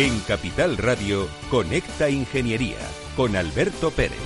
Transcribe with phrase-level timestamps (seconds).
[0.00, 2.78] En Capital Radio, Conecta Ingeniería
[3.16, 4.16] con Alberto Pérez.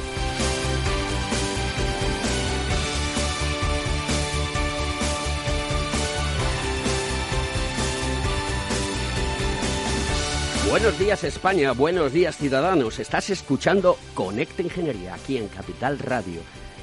[10.70, 13.00] Buenos días España, buenos días ciudadanos.
[13.00, 16.40] Estás escuchando Conecta Ingeniería aquí en Capital Radio.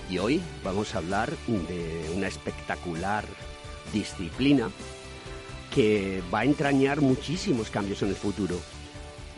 [0.10, 3.24] Y hoy vamos a hablar de una espectacular
[3.94, 4.70] disciplina
[5.74, 8.60] que va a entrañar muchísimos cambios en el futuro.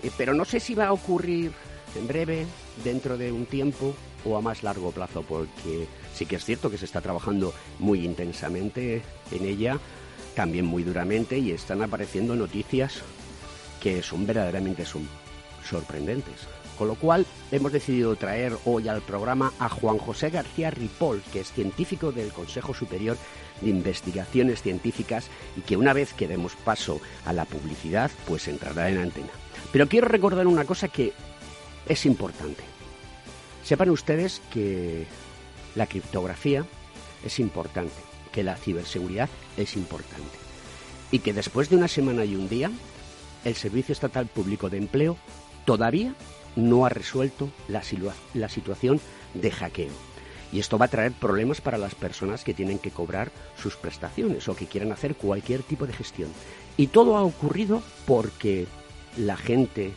[0.03, 1.51] Eh, pero no sé si va a ocurrir
[1.95, 2.45] en breve,
[2.83, 6.77] dentro de un tiempo o a más largo plazo, porque sí que es cierto que
[6.77, 9.01] se está trabajando muy intensamente
[9.31, 9.77] en ella,
[10.35, 13.01] también muy duramente, y están apareciendo noticias
[13.81, 14.85] que son verdaderamente
[15.63, 16.47] sorprendentes.
[16.77, 21.41] Con lo cual hemos decidido traer hoy al programa a Juan José García Ripoll, que
[21.41, 23.17] es científico del Consejo Superior
[23.61, 28.89] de Investigaciones Científicas y que una vez que demos paso a la publicidad, pues entrará
[28.89, 29.42] en antena.
[29.73, 31.11] Pero quiero recordar una cosa que
[31.89, 32.63] es importante.
[33.65, 35.05] Sepan ustedes que
[35.75, 36.65] la criptografía
[37.25, 37.95] es importante,
[38.31, 40.43] que la ciberseguridad es importante
[41.13, 42.71] y que después de una semana y un día,
[43.45, 45.15] el Servicio Estatal Público de Empleo
[45.63, 46.15] todavía
[46.55, 48.99] no ha resuelto la, situación
[49.35, 49.91] de hackeo.
[50.51, 54.47] Y esto va a traer problemas para las personas que tienen que cobrar sus prestaciones
[54.47, 56.29] o que quieran hacer cualquier tipo de gestión.
[56.77, 58.65] Y todo ha ocurrido porque
[59.17, 59.93] la gente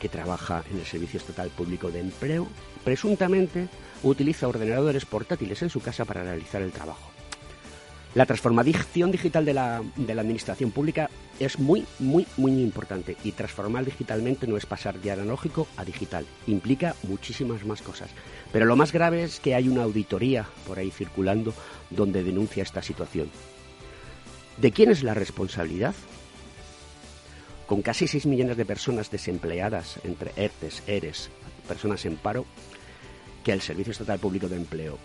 [0.00, 2.48] que trabaja en el Servicio Estatal Público de Empleo
[2.84, 3.68] presuntamente
[4.02, 7.12] utiliza ordenadores portátiles en su casa para realizar el trabajo.
[8.14, 11.08] La transformación digital de la, de la, administración pública
[11.40, 16.26] es muy, muy, muy importante y transformar digitalmente no es pasar de analógico a digital,
[16.46, 18.10] implica muchísimas más cosas.
[18.52, 21.54] Pero lo más grave es que hay una auditoría por ahí circulando
[21.88, 23.30] donde denuncia esta situación.
[24.58, 25.94] ¿De quién es la responsabilidad?
[27.72, 31.30] Con casi 6 millones de personas desempleadas entre ERTES, ERES,
[31.66, 32.44] personas en paro,
[33.42, 34.98] que el Servicio Estatal Público de Empleo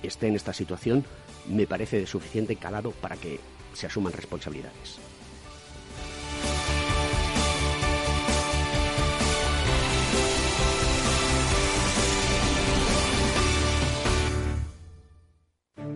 [0.00, 1.04] esté en esta situación
[1.48, 3.40] me parece de suficiente calado para que
[3.74, 5.00] se asuman responsabilidades.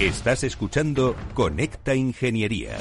[0.00, 2.76] Estás escuchando Conecta Ingeniería.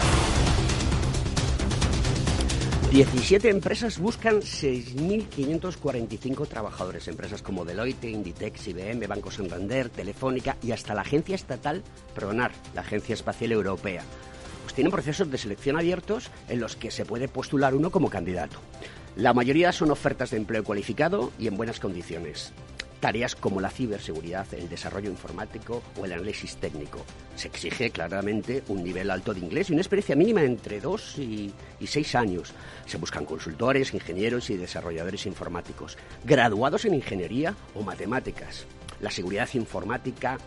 [2.92, 7.08] 17 empresas buscan 6.545 trabajadores.
[7.08, 11.84] Empresas como Deloitte, Inditex, IBM, Banco Santander, Telefónica y hasta la Agencia Estatal
[12.14, 14.04] PRONAR, la Agencia Espacial Europea.
[14.64, 18.60] Pues tienen procesos de selección abiertos en los que se puede postular uno como candidato.
[19.16, 22.54] La mayoría son ofertas de empleo cualificado y en buenas condiciones
[23.06, 27.06] tareas como la ciberseguridad, el desarrollo informático o el análisis técnico.
[27.36, 31.54] Se exige claramente un nivel alto de inglés y una experiencia mínima entre dos y,
[31.80, 32.52] y seis años.
[32.88, 38.66] Se buscan consultores, ingenieros y desarrolladores informáticos, graduados en ingeniería o matemáticas.
[39.02, 40.40] La seguridad informática,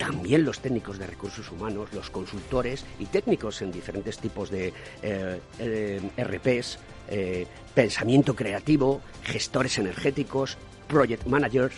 [0.00, 5.40] también los técnicos de recursos humanos, los consultores y técnicos en diferentes tipos de eh,
[5.58, 6.78] eh, RPs,
[7.10, 10.56] eh, pensamiento creativo, gestores energéticos,
[10.88, 11.74] project managers,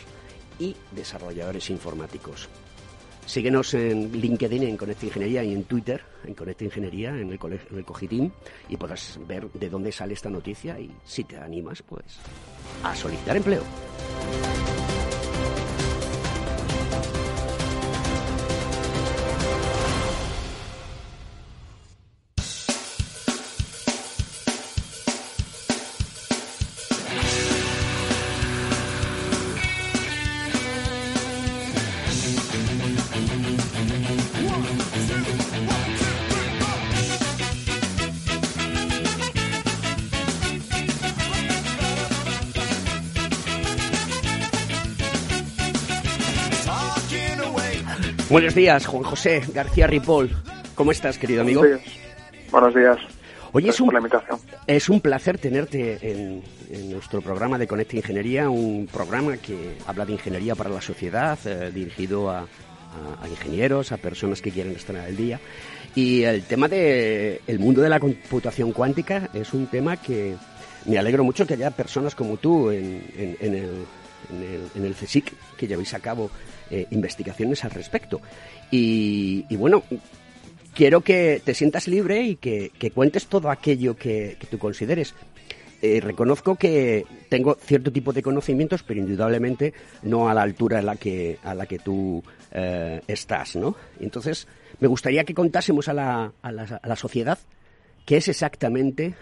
[0.60, 2.48] y desarrolladores informáticos.
[3.26, 7.78] Síguenos en LinkedIn, en Conecta Ingeniería y en Twitter, en Conecta Ingeniería, en el, en
[7.78, 8.32] el Cogitín,
[8.68, 12.04] y podrás ver de dónde sale esta noticia y si te animas, pues,
[12.84, 13.64] a solicitar empleo.
[48.42, 50.28] Buenos días, Juan José García Ripoll.
[50.74, 51.60] ¿Cómo estás, querido amigo?
[51.60, 51.96] Buenos días.
[52.50, 52.96] Buenos días.
[53.52, 53.92] Oye, es un,
[54.66, 60.04] es un placer tenerte en, en nuestro programa de Conecta Ingeniería, un programa que habla
[60.04, 62.46] de ingeniería para la sociedad, eh, dirigido a, a-
[63.22, 65.38] a ingenieros, a personas que quieren estar al día.
[65.94, 70.34] Y el tema de el mundo de la computación cuántica es un tema que
[70.86, 73.70] me alegro mucho que haya personas como tú en, en- en el,
[74.32, 76.30] en, el, en CSIC que llevéis a cabo
[76.70, 78.20] eh, investigaciones al respecto.
[78.70, 79.82] Y, bueno,
[80.74, 85.14] quiero que te sientas libre y que, que cuentes todo aquello que, que tú consideres.
[85.82, 90.82] Eh, reconozco que tengo cierto tipo de conocimientos, pero indudablemente no a la altura a
[90.82, 93.74] la que, a la que tú eh, estás, ¿no?
[94.00, 94.46] Entonces,
[94.78, 97.38] me gustaría que contásemos a la, a, la, a la sociedad
[98.06, 99.14] qué es exactamente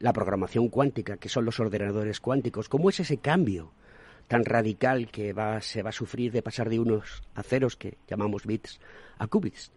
[0.00, 3.72] la programación cuántica, qué son los ordenadores cuánticos, cómo es ese cambio
[4.28, 7.98] tan radical que va, se va a sufrir de pasar de unos a ceros que
[8.08, 8.80] llamamos bits
[9.18, 9.72] a qubits.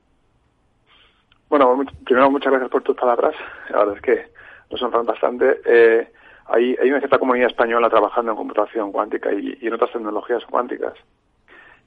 [1.49, 3.35] Bueno, primero muchas gracias por tus palabras.
[3.69, 4.27] La verdad es que
[4.71, 5.61] nos honran bastante.
[5.65, 6.11] Eh,
[6.47, 10.93] hay, hay una cierta comunidad española trabajando en computación cuántica y, en otras tecnologías cuánticas.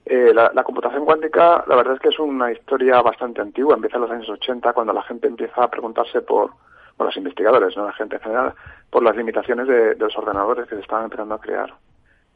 [0.05, 3.75] Eh, la, computación cuántica, la verdad es que es una historia bastante antigua.
[3.75, 6.52] Empieza en los años 80, cuando la gente empieza a preguntarse por,
[6.96, 8.55] por los investigadores, no la gente en general,
[8.90, 11.75] por las limitaciones de los ordenadores que se estaban empezando a crear.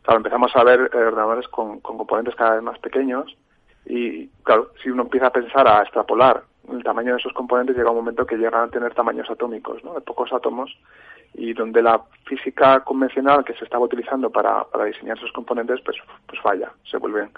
[0.03, 3.37] Claro, empezamos a ver eh, ordenadores con, con componentes cada vez más pequeños
[3.87, 7.91] y, claro, si uno empieza a pensar a extrapolar el tamaño de esos componentes, llega
[7.91, 9.95] un momento que llegan a tener tamaños atómicos, ¿no?
[9.95, 10.77] de pocos átomos,
[11.35, 15.97] y donde la física convencional que se estaba utilizando para, para diseñar esos componentes, pues,
[16.27, 16.73] pues falla.
[16.85, 17.31] Se vuelven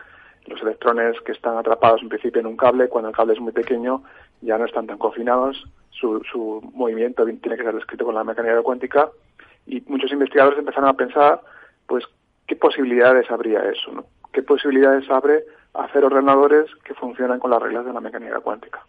[0.47, 3.53] los electrones que están atrapados en principio en un cable, cuando el cable es muy
[3.53, 4.03] pequeño,
[4.43, 8.61] ya no están tan confinados, su, su movimiento tiene que ser descrito con la mecánica
[8.63, 9.09] cuántica,
[9.67, 11.41] y muchos investigadores empezaron a pensar,
[11.87, 12.05] pues,
[12.47, 13.93] ¿qué posibilidades habría eso?
[13.93, 14.05] ¿no?
[14.33, 15.45] ¿Qué posibilidades abre
[15.75, 18.85] hacer ordenadores que funcionan con las reglas de la mecánica cuántica?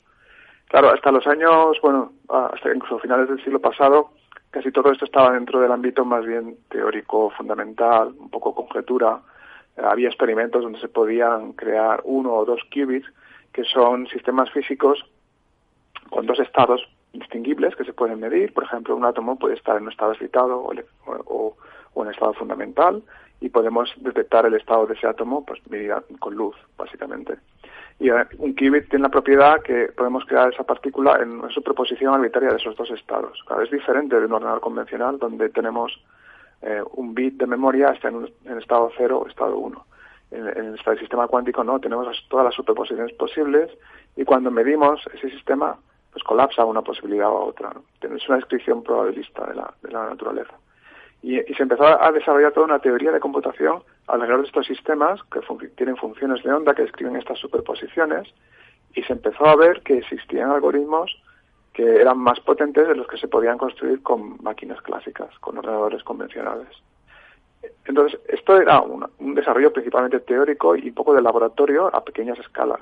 [0.67, 4.09] Claro, hasta los años, bueno, hasta incluso finales del siglo pasado,
[4.49, 9.19] casi todo esto estaba dentro del ámbito más bien teórico, fundamental, un poco conjetura.
[9.77, 13.07] Eh, había experimentos donde se podían crear uno o dos qubits,
[13.53, 15.05] que son sistemas físicos
[16.09, 16.81] con dos estados
[17.13, 18.53] distinguibles que se pueden medir.
[18.53, 20.73] Por ejemplo, un átomo puede estar en un estado excitado o,
[21.05, 21.55] o,
[21.93, 23.03] o en estado fundamental
[23.45, 25.61] y podemos detectar el estado de ese átomo pues
[26.19, 27.35] con luz, básicamente.
[27.99, 32.15] Y uh, un qubit tiene la propiedad que podemos crear esa partícula en una superposición
[32.15, 33.39] arbitraria de esos dos estados.
[33.63, 35.93] Es diferente de un ordenador convencional donde tenemos
[36.63, 39.85] eh, un bit de memoria está en, un, estado 0 o estado 1.
[40.31, 43.69] En, el sistema cuántico no, tenemos todas las superposiciones posibles
[44.15, 45.77] y cuando medimos ese sistema
[46.11, 47.69] pues colapsa una posibilidad a otra.
[47.75, 47.83] ¿no?
[48.15, 50.55] Es una descripción probabilista de la, de la naturaleza.
[51.25, 55.19] Y, y, se empezó a desarrollar toda una teoría de computación alrededor de estos sistemas
[55.31, 58.31] que fun tienen funciones de onda que describen estas superposiciones
[58.93, 61.19] y se empezó a ver que existían algoritmos
[61.73, 66.03] que eran más potentes de los que se podían construir con máquinas clásicas, con ordenadores
[66.03, 66.69] convencionales.
[67.85, 72.37] Entonces, esto era una, un desarrollo principalmente teórico y un poco de laboratorio a pequeñas
[72.37, 72.81] escalas.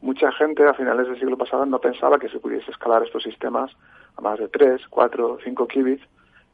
[0.00, 3.70] Mucha gente a finales del siglo pasado no pensaba que se pudiese escalar estos sistemas
[4.16, 6.02] a más de 3, 4, 5 qubits,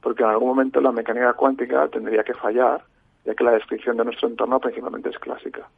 [0.01, 2.83] porque en algún momento la mecánica cuántica tendría que fallar,
[3.25, 5.69] ya que la descripción de nuestro entorno principalmente es clásica.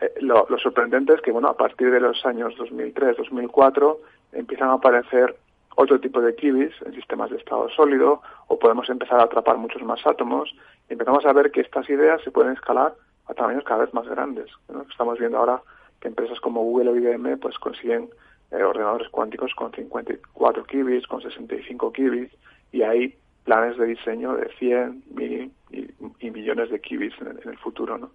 [0.00, 4.00] Eh, lo, lo, sorprendente es que, bueno, a partir de los años 2003, 2004,
[4.32, 5.36] empiezan a aparecer
[5.76, 9.82] otro tipo de qubits en sistemas de estado sólido, o podemos empezar a atrapar muchos
[9.82, 10.54] más átomos,
[10.88, 12.94] y empezamos a ver que estas ideas se pueden escalar
[13.26, 14.50] a tamaños cada vez más grandes.
[14.90, 15.62] Estamos viendo ahora
[16.00, 18.10] que empresas como Google o IBM pues consiguen
[18.50, 22.34] eh, ordenadores cuánticos con 54 qubits, con 65 qubits,
[22.72, 25.88] y hay planes de diseño de 100, mil y,
[26.20, 28.10] y millones de qubits en, el futuro, ¿no?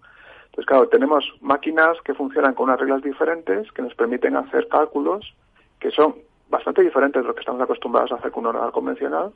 [0.45, 5.35] Entonces, claro, tenemos máquinas que funcionan con unas reglas diferentes, que nos permiten hacer cálculos
[5.79, 6.15] que son
[6.49, 9.31] bastante diferentes de lo que estamos acostumbrados a hacer con un ordenador convencional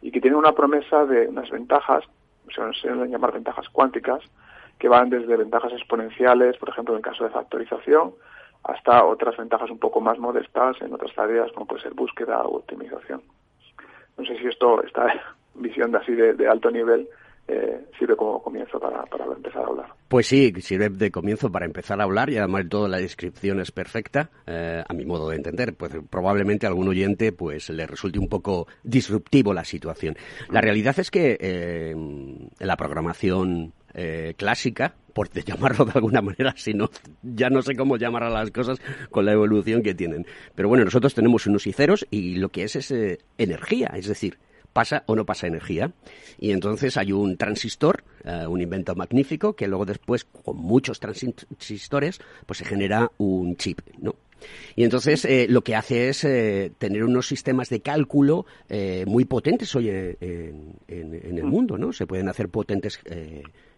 [0.00, 2.04] y que tienen una promesa de unas ventajas,
[2.48, 4.22] se suelen llamar ventajas cuánticas,
[4.78, 8.12] que van desde ventajas exponenciales, por ejemplo, en el caso de factorización,
[8.64, 12.56] hasta otras ventajas un poco más modestas en otras tareas, como puede ser búsqueda o
[12.56, 13.22] optimización.
[14.18, 15.06] No sé si esto, esta
[15.54, 17.08] visión de así de, de alto nivel,
[17.48, 19.86] eh, sirve como comienzo para, para, empezar a hablar.
[20.08, 23.72] Pues sí, sirve de comienzo para empezar a hablar y además toda la descripción es
[23.72, 25.74] perfecta, eh, a mi modo de entender.
[25.74, 30.16] Pues probablemente a algún oyente pues le resulte un poco disruptivo la situación.
[30.50, 31.94] La realidad es que eh,
[32.60, 36.90] la programación eh, clásica, por llamarlo de alguna manera, si no,
[37.22, 38.78] ya no sé cómo llamar a las cosas
[39.10, 40.26] con la evolución que tienen.
[40.54, 44.06] Pero bueno, nosotros tenemos unos y ceros y lo que es es eh, energía, es
[44.06, 44.38] decir,
[44.72, 45.92] pasa o no pasa energía.
[46.38, 52.20] Y entonces hay un transistor, eh, un invento magnífico, que luego después, con muchos transistores,
[52.46, 54.16] pues se genera un chip, ¿no?
[54.74, 58.44] Y entonces eh, lo que hace es eh, tener unos sistemas de cálculo
[59.06, 61.92] muy potentes hoy en, en, el mundo, ¿no?
[61.92, 62.98] Se pueden hacer potentes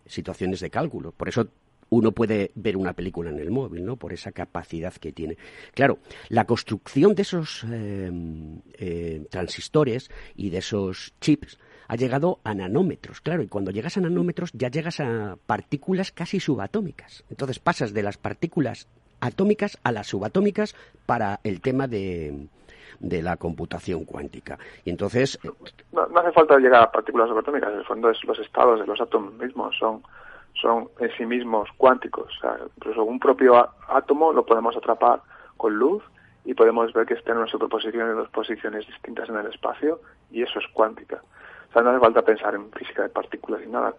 [0.07, 1.13] situaciones de cálculo.
[1.13, 1.49] Por eso
[1.91, 3.97] uno puede ver una película en el móvil, ¿no?
[3.97, 5.37] Por esa capacidad que tiene.
[5.75, 8.11] Claro, la construcción de esos eh,
[8.75, 14.01] eh, transistores y de esos chips ha llegado a nanómetros, claro, y cuando llegas a
[14.01, 17.25] nanómetros ya llegas a partículas casi subatómicas.
[17.31, 18.89] Entonces pasas de las partículas
[19.21, 20.75] atómicas a las subatómicas
[21.07, 22.49] para el tema de,
[23.01, 24.59] de la computación cuántica.
[24.85, 25.39] Y entonces...
[25.93, 28.87] No, no, hace falta llegar a partículas subatómicas, en el fondo es los estados de
[28.87, 30.03] los átomos mismos son
[30.61, 32.27] son en sí mismos cuánticos.
[32.37, 35.21] O sea, incluso un propio átomo lo podemos atrapar
[35.57, 36.03] con luz
[36.45, 40.01] y podemos ver que está en una superposición de dos posiciones distintas en el espacio
[40.31, 41.21] y eso es cuántica.
[41.71, 43.95] O sea, no hace falta pensar en física de partículas y nada.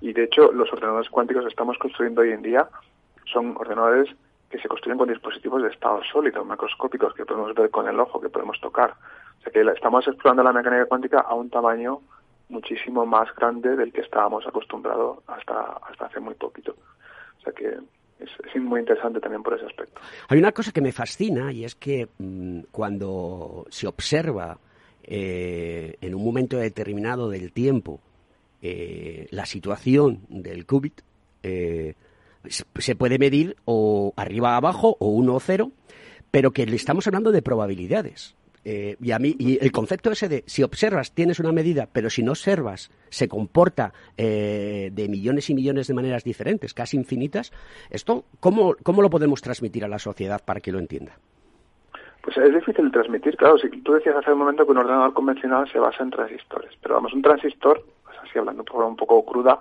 [0.00, 2.68] Y de hecho, los ordenadores cuánticos que estamos construyendo hoy en día
[3.32, 4.08] son ordenadores
[4.50, 8.20] que se construyen con dispositivos de estado sólido, macroscópicos, que podemos ver con el ojo,
[8.20, 8.94] que podemos tocar.
[9.38, 12.00] O sea que estamos explorando la mecánica cuántica a un tamaño
[12.48, 16.74] muchísimo más grande del que estábamos acostumbrados hasta, hasta hace muy poquito.
[17.38, 17.78] O sea que
[18.18, 20.00] es, muy interesante también por ese aspecto.
[20.28, 24.58] Hay una cosa que me fascina y es que mm, cuando se observa
[25.04, 28.00] eh, en un momento determinado del tiempo
[28.60, 31.00] eh, la situación del qubit,
[31.42, 31.94] eh,
[32.48, 35.70] se puede medir o arriba abajo o uno o cero,
[36.30, 38.36] pero que le estamos hablando de probabilidades.
[38.62, 42.10] Eh, y a mí y el concepto ese de si observas tienes una medida, pero
[42.10, 47.52] si no observas se comporta eh, de millones y millones de maneras diferentes, casi infinitas.
[47.88, 51.12] Esto cómo cómo lo podemos transmitir a la sociedad para que lo entienda.
[52.22, 53.56] Pues es difícil de transmitir, claro.
[53.56, 56.96] Si tú decías hace un momento que un ordenador convencional se basa en transistores, pero
[56.96, 59.58] vamos, un transistor, pues así hablando un poco cruda,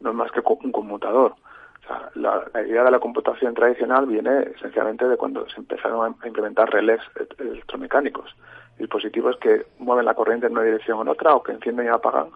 [0.00, 1.36] no es más que un conmutador
[2.14, 7.00] la, idea de la computación tradicional viene esencialmente de cuando se empezaron a implementar relés
[7.38, 8.34] electromecánicos,
[8.78, 11.88] dispositivos que mueven la corriente en una dirección o en otra o que encienden y
[11.88, 12.28] apagan,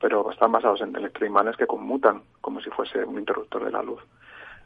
[0.00, 4.02] pero están basados en electroimanes que conmutan como si fuese un interruptor de la luz.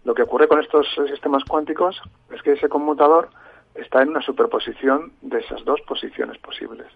[0.05, 3.31] Lo que ocurre con estos sistemas cuánticos es que ese conmutador
[3.75, 6.87] está en una superposición de esas dos posiciones posibles.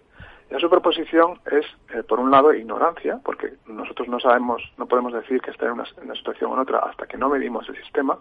[0.49, 5.41] La superposición es, eh, por un lado, ignorancia, porque nosotros no sabemos, no podemos decir
[5.41, 8.17] que está en una, situación o en otra hasta que no medimos el sistema,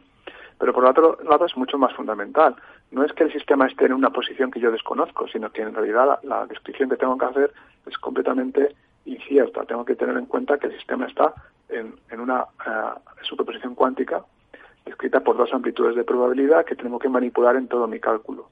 [0.58, 2.54] pero por otro lado es mucho más fundamental.
[2.90, 5.74] No es que el sistema esté en una posición que yo desconozco, sino que en
[5.74, 7.52] realidad la, descripción que tengo que hacer
[7.86, 9.64] es completamente incierta.
[9.64, 11.32] Tengo que tener en cuenta que el sistema está
[11.70, 14.22] en, una eh, superposición cuántica
[14.84, 18.48] descrita por dos amplitudes de probabilidad que tengo que manipular en todo mi cálculo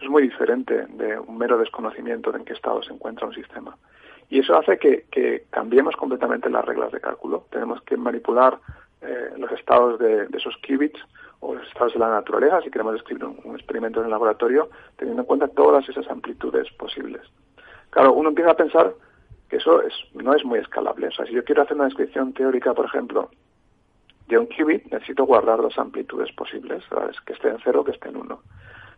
[0.00, 3.76] es muy diferente de un mero desconocimiento de en qué estado se encuentra un sistema.
[4.28, 7.46] Y eso hace que, cambiemos completamente las reglas de cálculo.
[7.50, 8.58] Tenemos que manipular
[9.02, 11.00] eh, los estados de, esos qubits
[11.40, 15.22] o los estados de la naturaleza, si queremos describir un, experimento en el laboratorio, teniendo
[15.22, 17.22] en cuenta todas esas amplitudes posibles.
[17.90, 18.92] Claro, uno empieza a pensar
[19.48, 21.08] que eso es, no es muy escalable.
[21.08, 23.30] O sea, si yo quiero hacer una descripción teórica, por ejemplo,
[24.28, 26.84] de un qubit, necesito guardar dos amplitudes posibles,
[27.26, 28.42] que esté en cero, que esté en uno.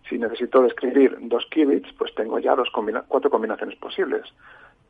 [0.08, 2.68] Si necesito describir dos qubits, pues tengo ya dos
[3.08, 4.22] cuatro combinaciones posibles.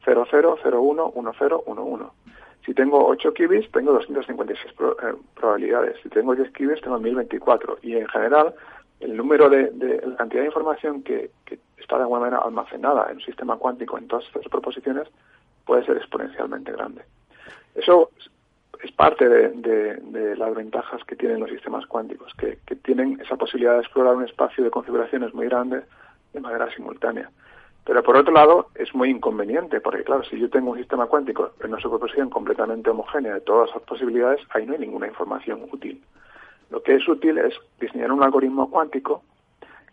[0.04, 2.04] 00, 01, 10, 11.
[2.64, 5.97] Si tengo 8 qubits, tengo 256 eh, probabilidades.
[6.02, 7.78] Si tengo 10 qubits, tengo 1024.
[7.83, 8.54] Y en general,
[9.00, 9.71] el número de,
[10.07, 13.99] la cantidad de información que, que, está de alguna manera almacenada en un sistema cuántico
[13.99, 15.09] en todas estas proposiciones
[15.66, 17.02] puede ser exponencialmente grande.
[17.75, 18.11] Eso
[18.82, 23.80] es parte de, las ventajas que tienen los sistemas cuánticos, que, tienen esa posibilidad de
[23.80, 25.82] explorar un espacio de configuraciones muy grande
[26.32, 27.30] de manera simultánea.
[27.84, 31.52] Pero por otro lado, es muy inconveniente, porque claro, si yo tengo un sistema cuántico
[31.60, 36.02] en una superposición completamente homogénea de todas las posibilidades, ahí no hay ninguna información útil.
[36.70, 39.22] Lo que es útil es diseñar un algoritmo cuántico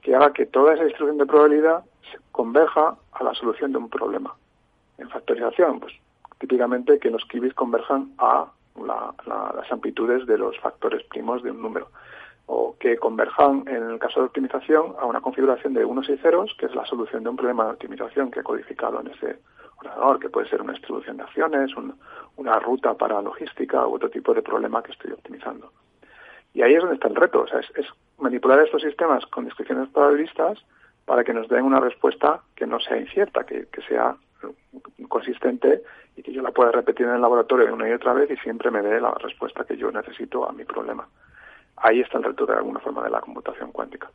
[0.02, 3.90] que haga que toda esa distribución de probabilidad se converja a la solución de un
[3.90, 4.34] problema.
[4.98, 5.94] En factorización, pues
[6.40, 11.90] típicamente que los qubits converjan a las amplitudes de los factores primos de un número
[12.52, 16.56] o que converjan, en el caso de optimización, a una configuración de unos y ceros,
[16.58, 19.38] que es la solución de un problema de optimización que he codificado en ese
[19.78, 21.72] ordenador, que puede ser una distribución de acciones,
[22.38, 25.72] una ruta para logística u otro tipo de problema que estoy optimizando.
[26.56, 27.86] Y ahí es donde está el reto, o sea, es,
[28.18, 30.58] manipular estos sistemas con descripciones probabilistas
[31.06, 34.16] para que nos den una respuesta que no sea incierta, que sea
[35.08, 35.84] consistente
[36.16, 38.72] y que yo la pueda repetir en el laboratorio una y otra vez y siempre
[38.72, 41.08] me dé la respuesta que yo necesito a mi problema.
[41.78, 44.12] Ahí está el reto de alguna forma de la computación cuántica.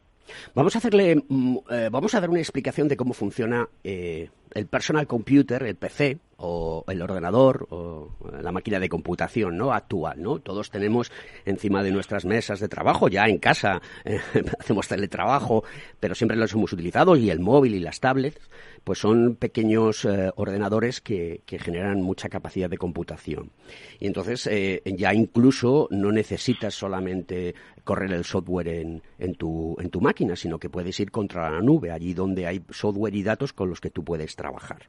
[0.55, 4.67] Vamos a hacerle, mm, eh, vamos a dar una explicación de cómo funciona eh, el
[4.67, 9.73] personal computer, el PC o el ordenador o la máquina de computación, ¿no?
[9.73, 10.39] Actual, ¿no?
[10.41, 11.11] Todos tenemos
[11.45, 14.21] encima de nuestras mesas de trabajo, ya en casa eh,
[14.59, 15.65] hacemos teletrabajo,
[15.99, 18.41] pero siempre los hemos utilizado y el móvil y las tablets,
[18.85, 23.51] pues son pequeños ordenadores que, que, generan mucha capacidad de computación.
[23.99, 24.49] Y entonces
[24.85, 27.55] ya incluso no necesitas solamente
[27.85, 31.61] correr el software en, en, tu, en tu máquina, sino que puedes ir contra la
[31.61, 34.89] nube, allí donde hay software y datos con los que tú puedes trabajar.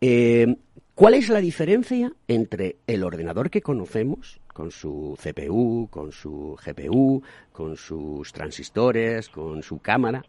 [0.00, 0.56] Eh,
[0.94, 7.22] ¿Cuál es la diferencia entre el ordenador que conocemos, con su CPU, con su GPU,
[7.52, 10.24] con sus transistores, con su cámara,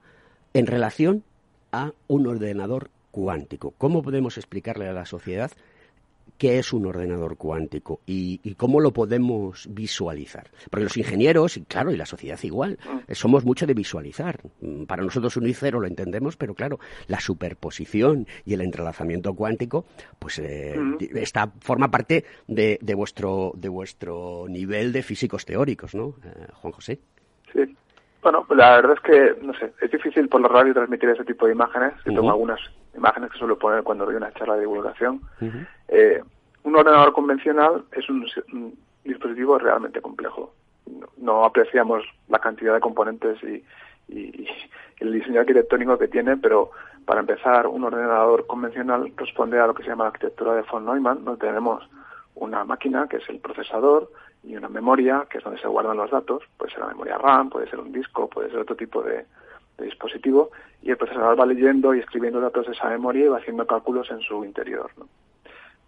[0.53, 1.23] en relación
[1.71, 3.73] a un ordenador cuántico?
[3.77, 5.51] ¿Cómo podemos explicarle a la sociedad
[6.37, 10.49] qué es un ordenador cuántico y, cómo lo podemos visualizar.
[10.69, 13.13] Porque los ingenieros, y claro, y la sociedad igual, mm.
[13.13, 14.39] somos mucho de visualizar.
[14.87, 19.85] Para nosotros un y cero lo entendemos, pero claro, la superposición y el entrelazamiento cuántico,
[20.19, 21.17] pues eh, mm.
[21.17, 26.73] está, forma parte de, de, vuestro, de vuestro nivel de físicos teóricos, ¿no, eh, Juan
[26.73, 26.99] José?
[27.53, 27.75] Sí.
[28.21, 31.45] Bueno, la verdad es que, no sé, es difícil por la radio transmitir ese tipo
[31.45, 31.93] de imágenes.
[32.05, 32.59] Yo tengo algunas
[32.95, 35.21] imágenes que suelo poner cuando doy una charla de divulgación.
[35.87, 36.21] eh,
[36.63, 38.27] un ordenador convencional es un,
[39.03, 40.53] dispositivo realmente complejo.
[41.17, 43.63] No, apreciamos la cantidad de componentes y,
[44.09, 44.47] y,
[44.99, 46.71] el diseño arquitectónico que tiene, pero
[47.05, 50.85] para empezar, un ordenador convencional responde a lo que se llama la arquitectura de von
[50.85, 51.87] Neumann, donde tenemos
[52.35, 54.11] una máquina, que es el procesador,
[54.43, 57.49] y una memoria, que es donde se guardan los datos, puede ser la memoria RAM,
[57.49, 59.25] puede ser un disco, puede ser otro tipo de,
[59.77, 63.37] de dispositivo y el procesador va leyendo y escribiendo datos de esa memoria y va
[63.37, 64.89] haciendo cálculos en su interior.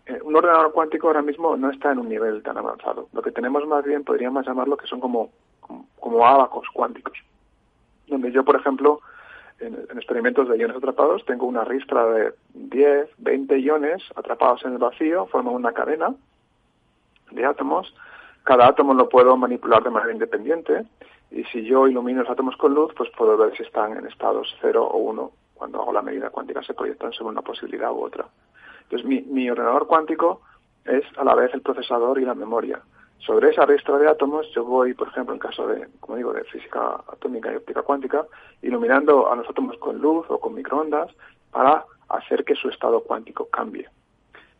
[0.06, 3.08] Eh, un ordenador cuántico ahora mismo no está en un nivel tan avanzado.
[3.14, 5.30] Lo que tenemos más bien podríamos llamarlo que son como,
[6.00, 7.18] como, abacos cuánticos,
[8.08, 9.02] donde yo, por ejemplo,
[9.60, 14.78] en, experimentos de iones atrapados tengo una ristra de 10, 20 iones atrapados en el
[14.80, 16.16] vacío, forman una cadena
[17.32, 17.94] de átomos.
[18.44, 20.86] Cada átomo lo puedo manipular de manera independiente
[21.32, 24.56] y si yo ilumino los átomos con luz, pues puedo ver si están en estados
[24.62, 25.32] 0 o 1.
[25.54, 28.26] Cuando hago la medida cuántica se proyectan sobre una posibilidad u otra.
[28.84, 30.42] Entonces mi, ordenador cuántico
[30.86, 32.82] es a la vez el procesador y la memoria.
[33.20, 36.46] Sobre esa ristra de átomos yo voy, por ejemplo, en caso de, como digo, de
[36.46, 38.26] física atómica y óptica cuántica,
[38.62, 41.12] iluminando a los átomos con luz o con microondas
[41.52, 43.88] para hacer que su estado cuántico cambie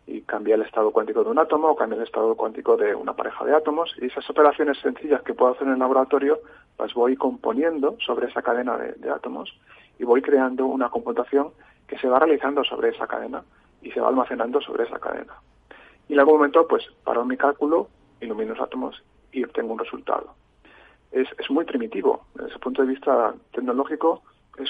[0.10, 3.14] y cambia el estado cuántico de un átomo o cambia el estado cuántico de una
[3.14, 6.40] pareja de átomos y esas operaciones sencillas que puedo hacer en el laboratorio
[6.80, 9.56] las voy componiendo sobre esa cadena de, átomos
[10.00, 11.50] y voy creando una computación
[11.88, 13.44] que se va realizando sobre esa cadena
[13.84, 15.34] y se va almacenando sobre esa cadena.
[16.08, 17.88] Y en algún momento, pues, paro mi cálculo,
[18.20, 20.34] ilumino los átomos y obtengo un resultado.
[21.12, 22.26] Es, es muy primitivo.
[22.34, 24.24] Desde ese punto de vista tecnológico,
[24.58, 24.70] es,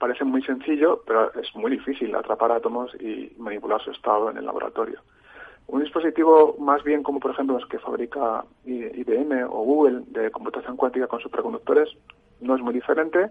[0.00, 4.46] parece muy sencillo, pero es muy difícil atrapar átomos y manipular su estado en el
[4.46, 4.98] laboratorio.
[5.66, 10.76] Un dispositivo más bien como por ejemplo los que fabrica IBM o Google de computación
[10.76, 11.90] cuántica con superconductores
[12.40, 13.28] no es muy diferente.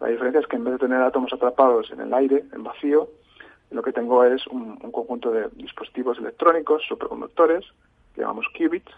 [0.00, 3.08] La diferencia es que en vez de tener átomos atrapados en el aire, en vacío,
[3.70, 7.64] lo que tengo es un, conjunto de dispositivos electrónicos, superconductores,
[8.14, 8.90] que llamamos qubits,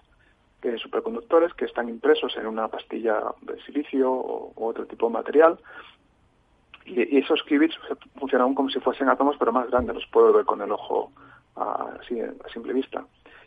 [0.63, 5.13] que superconductores que están impresos en una pastilla de silicio o, u otro tipo de
[5.13, 5.59] material
[6.85, 7.77] y, esos qubits
[8.19, 11.13] funcionan como si fuesen átomos, pero más grandes, los puedo ver con el ojo
[11.55, 13.05] así a simple vista.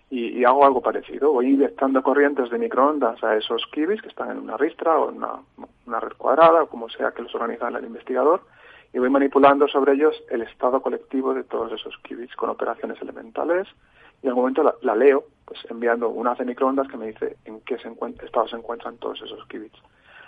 [0.09, 4.37] Y, hago algo parecido, voy inyectando corrientes de microondas a esos qubits que están en
[4.37, 8.41] una ristra o en una, red cuadrada, o como sea que los organiza el investigador,
[8.93, 13.67] y voy manipulando sobre ellos el estado colectivo de todos esos qubits con operaciones elementales,
[14.21, 17.75] y al momento la, leo, pues enviando una de microondas que me dice en qué
[17.75, 19.79] estado se encuentran todos esos qubits.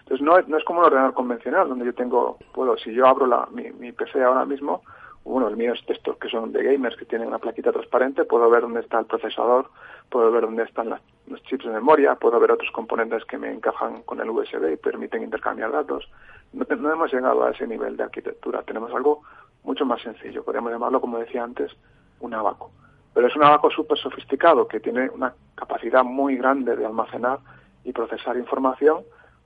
[0.06, 3.26] Entonces no, no es como un ordenador convencional donde yo tengo, puedo, si yo abro
[3.26, 4.84] la, mi, mi PC ahora mismo,
[5.24, 8.48] bueno, el mío es estos que son de gamers que tienen una plaquita transparente, puedo
[8.48, 9.72] ver dónde está el procesador,
[10.12, 10.90] puedo ver dónde están
[11.26, 14.78] los chips de memoria, puedo ver otros componentes que me encajan con el USB y
[14.78, 16.08] permiten intercambiar datos.
[16.54, 19.24] No, no hemos llegado a ese nivel de arquitectura, tenemos algo
[19.64, 21.72] mucho más sencillo, podríamos llamarlo, como decía antes,
[22.20, 22.70] un abaco.
[23.16, 27.40] Pero es un abaco súper sofisticado que tiene una capacidad muy grande de almacenar
[27.84, 29.04] y procesar información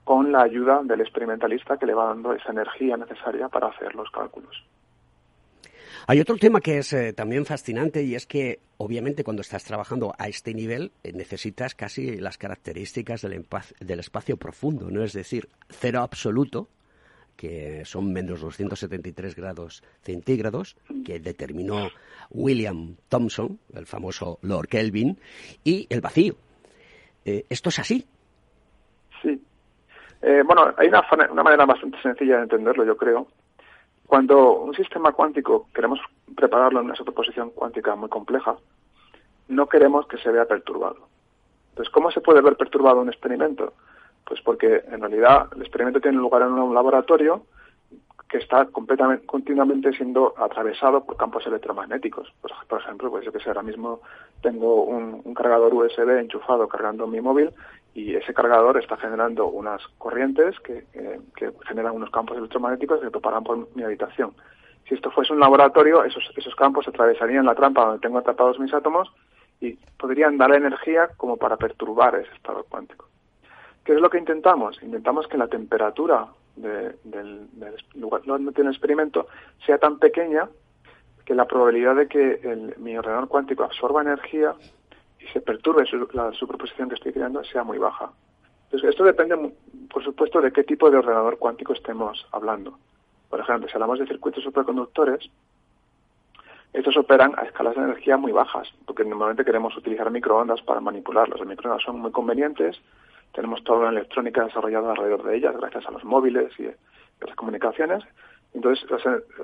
[0.09, 4.09] con la ayuda del experimentalista que le va dando esa energía necesaria para hacer los
[4.09, 4.65] cálculos.
[6.07, 10.15] Hay otro tema que es eh, también fascinante y es que obviamente cuando estás trabajando
[10.17, 13.45] a este nivel eh, necesitas casi las características del,
[13.81, 15.03] del, espacio profundo, ¿no?
[15.03, 16.69] Es decir, cero absoluto,
[17.35, 21.87] que son menos 273 grados centígrados, que determinó
[22.31, 25.19] William Thomson, el famoso Lord Kelvin,
[25.63, 26.35] y el vacío.
[27.25, 28.07] Eh, ¿Esto es así?
[30.21, 33.27] Eh, bueno, hay una, una manera bastante sencilla de entenderlo, yo creo.
[34.05, 35.99] Cuando un sistema cuántico queremos
[36.35, 38.55] prepararlo en una superposición cuántica muy compleja,
[39.47, 41.07] no queremos que se vea perturbado.
[41.69, 43.73] Entonces, ¿cómo se puede ver perturbado un experimento?
[44.25, 47.43] Pues porque en realidad el experimento tiene lugar en un laboratorio
[48.29, 52.31] que está completamente, continuamente siendo atravesado por campos electromagnéticos.
[52.41, 54.01] Pues, por ejemplo, pues yo que sé, ahora mismo
[54.41, 57.51] tengo un, cargador USB enchufado cargando mi móvil
[57.93, 60.85] y ese cargador está generando unas corrientes que,
[61.35, 64.33] que generan unos campos electromagnéticos que propagan por mi habitación.
[64.87, 68.73] Si esto fuese un laboratorio, esos, esos campos atravesarían la trampa donde tengo atrapados mis
[68.73, 69.11] átomos
[69.61, 73.07] y podrían dar energía como para perturbar ese estado cuántico.
[73.83, 74.81] ¿Qué es lo que intentamos?
[74.83, 77.47] Intentamos que la temperatura del,
[77.95, 79.27] lugar donde tiene el experimento
[79.65, 80.49] sea tan pequeña
[81.25, 84.55] que la probabilidad de que mi ordenador cuántico absorba energía
[85.19, 88.11] y se perturbe la superposición que estoy creando sea muy baja.
[88.65, 89.53] Entonces, esto depende,
[89.91, 92.77] por supuesto, de qué tipo de ordenador cuántico estemos hablando.
[93.29, 95.29] Por ejemplo, si hablamos de circuitos superconductores,
[96.73, 101.39] estos operan a escalas de energía muy bajas, porque normalmente queremos utilizar microondas para manipularlos.
[101.39, 102.79] Las microondas son muy convenientes,
[103.33, 106.69] tenemos toda una electrónica desarrollada alrededor de ellas gracias a los móviles y,
[107.25, 108.03] las comunicaciones.
[108.53, 108.85] Entonces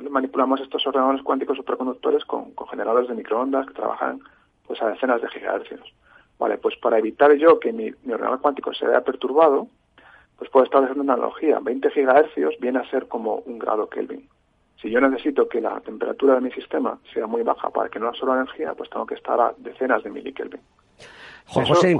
[0.09, 4.21] manipulamos estos ordenadores cuánticos superconductores con, generadores de microondas que trabajan
[4.65, 5.93] pues a decenas de gigahercios.
[6.39, 9.67] Vale, pues para evitar yo que mi, ordenador cuántico se vea perturbado,
[10.37, 11.59] pues puedo establecer una analogía.
[11.59, 14.27] 20 gigahercios viene a ser como un grado Kelvin.
[14.81, 18.07] Si yo necesito que la temperatura de mi sistema sea muy baja para que no
[18.07, 20.61] absorba energía, pues tengo que estar a decenas de milikelvin.
[21.47, 21.95] Juan José,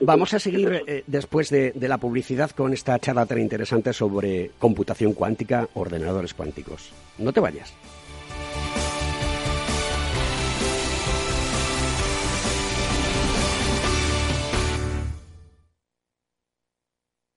[0.00, 5.14] vamos a seguir eh, después de, la publicidad con esta charla tan interesante sobre computación
[5.14, 6.90] cuántica, ordenadores cuánticos.
[7.18, 7.72] No te vayas.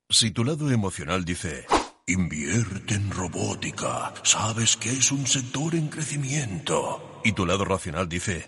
[0.09, 1.65] Si tu lado emocional dice,
[2.05, 8.47] invierte en robótica, sabes que es un sector en crecimiento, y tu lado racional dice,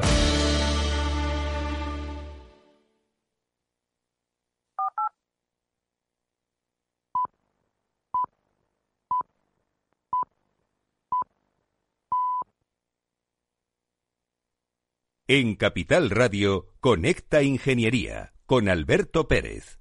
[15.33, 19.79] En Capital Radio, Conecta Ingeniería con Alberto Pérez.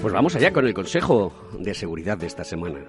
[0.00, 2.84] Pues vamos allá con el Consejo de Seguridad de esta semana,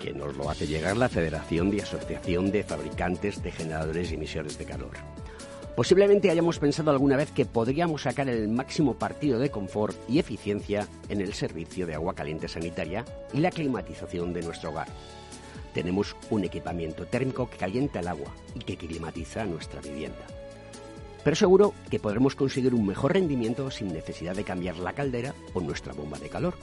[0.00, 4.56] que nos lo hace llegar la Federación de Asociación de Fabricantes de Generadores y Emisiones
[4.56, 4.96] de Calor.
[5.76, 10.88] Posiblemente hayamos pensado alguna vez que podríamos sacar el máximo partido de confort y eficiencia
[11.10, 14.88] en el servicio de agua caliente sanitaria y la climatización de nuestro hogar
[15.74, 20.26] tenemos un equipamiento térmico que calienta el agua y que climatiza nuestra vivienda.
[21.22, 25.60] Pero seguro que podremos conseguir un mejor rendimiento sin necesidad de cambiar la caldera o
[25.60, 26.54] nuestra bomba de calor.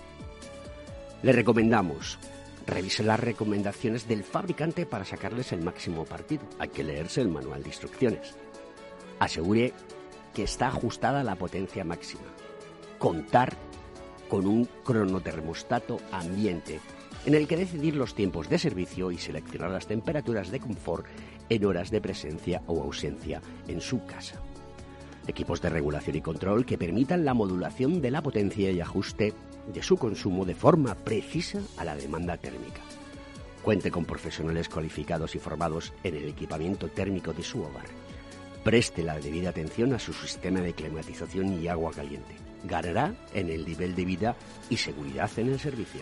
[1.24, 2.18] Le recomendamos
[2.68, 6.44] Revise las recomendaciones del fabricante para sacarles el máximo partido.
[6.60, 8.36] Hay que leerse el manual de instrucciones.
[9.20, 9.74] Asegure
[10.34, 12.24] que está ajustada la potencia máxima.
[13.00, 13.58] Contar
[14.30, 16.80] con un cronotermostato ambiente
[17.26, 21.06] en el que decidir los tiempos de servicio y seleccionar las temperaturas de confort
[21.50, 24.42] en horas de presencia o ausencia en su casa.
[25.28, 29.34] Equipos de regulación y control que permitan la modulación de la potencia y ajuste
[29.72, 32.82] de su consumo de forma precisa a la demanda térmica.
[33.62, 37.86] Cuente con profesionales cualificados y formados en el equipamiento térmico de su hogar.
[38.64, 42.51] Preste la debida atención a su sistema de climatización y agua caliente.
[42.64, 44.36] Ganará en el nivel de vida
[44.70, 46.02] y seguridad en el servicio.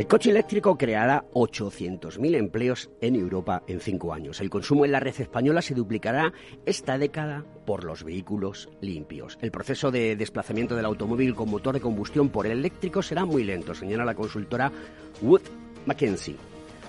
[0.00, 4.40] El coche eléctrico creará 800.000 empleos en Europa en cinco años.
[4.40, 6.32] El consumo en la red española se duplicará
[6.64, 9.36] esta década por los vehículos limpios.
[9.42, 13.44] El proceso de desplazamiento del automóvil con motor de combustión por el eléctrico será muy
[13.44, 14.72] lento, señala la consultora
[15.20, 15.42] Wood
[15.84, 16.36] Mackenzie.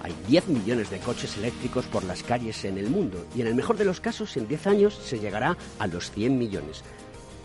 [0.03, 3.55] Hay 10 millones de coches eléctricos por las calles en el mundo y en el
[3.55, 6.81] mejor de los casos en 10 años se llegará a los 100 millones.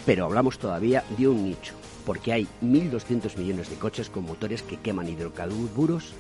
[0.06, 1.74] Pero hablamos todavía de un nicho,
[2.06, 6.14] porque hay 1.200 millones de coches con motores que queman hidrocarburos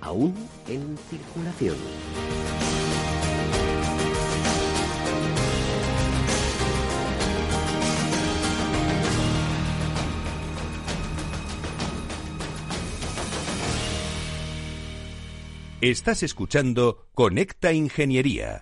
[0.00, 0.34] aún
[0.68, 1.76] en circulación.
[15.80, 18.60] Estás escuchando Conecta Ingeniería.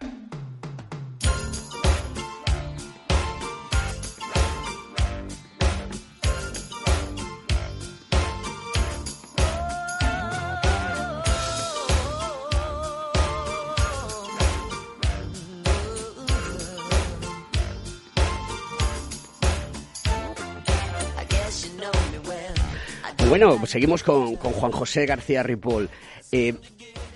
[23.38, 25.90] Bueno, seguimos con, Juan José García Ripoll.
[26.32, 26.54] Eh,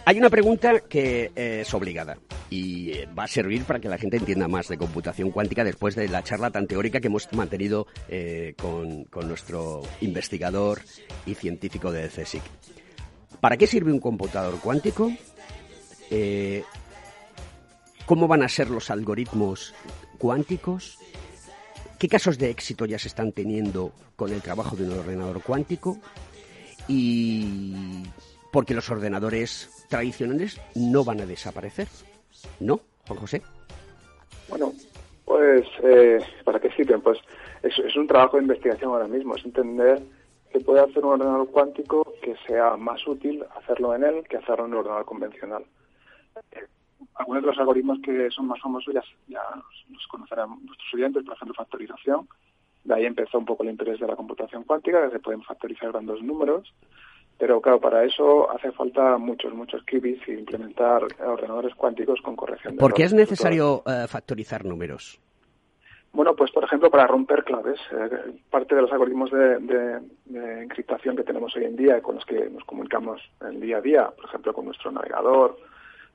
[0.04, 2.18] hay una pregunta que eh, es obligada
[2.50, 5.94] y eh, va a servir para que la gente entienda más de computación cuántica después
[5.94, 7.86] de la charla tan teórica que hemos mantenido
[8.60, 10.82] con, con, nuestro investigador
[11.24, 12.42] y científico de CSIC.
[13.40, 15.10] ¿Para qué sirve un computador cuántico?
[18.04, 19.72] ¿Cómo van a ser los algoritmos
[20.18, 20.98] cuánticos?
[22.00, 25.98] ¿Qué casos de éxito ya se están teniendo con el trabajo de un ordenador cuántico?
[26.88, 28.04] Y
[28.50, 31.88] porque los ordenadores tradicionales no van a desaparecer.
[32.58, 33.42] ¿No, Juan José?
[34.48, 34.72] Bueno,
[35.26, 37.02] pues, eh, ¿para qué sirven?
[37.02, 37.18] Pues
[37.62, 40.00] es, es, un trabajo de investigación ahora mismo, es entender
[40.50, 44.64] que puede hacer un ordenador cuántico que sea más útil hacerlo en él que hacerlo
[44.64, 45.66] en un ordenador convencional.
[47.00, 49.40] Eh, algunos de los algoritmos que son más famosos ya, ya
[49.88, 52.28] los conocerán nuestros oyentes, por ejemplo, factorización.
[52.84, 55.92] De ahí empezó un poco el interés de la computación cuántica, que se pueden factorizar
[55.92, 56.72] grandes números.
[57.38, 62.74] Pero claro, para eso hace falta muchos, muchos qubits y implementar ordenadores cuánticos con corrección
[62.74, 65.18] de ¿Por qué es necesario uh, factorizar números?
[66.12, 67.80] Bueno, pues por ejemplo para romper claves.
[67.92, 70.00] Eh, parte de los algoritmos de,
[70.62, 73.78] encriptación que tenemos hoy en día y con los que nos comunicamos en el día
[73.78, 75.56] a día, por ejemplo con nuestro navegador,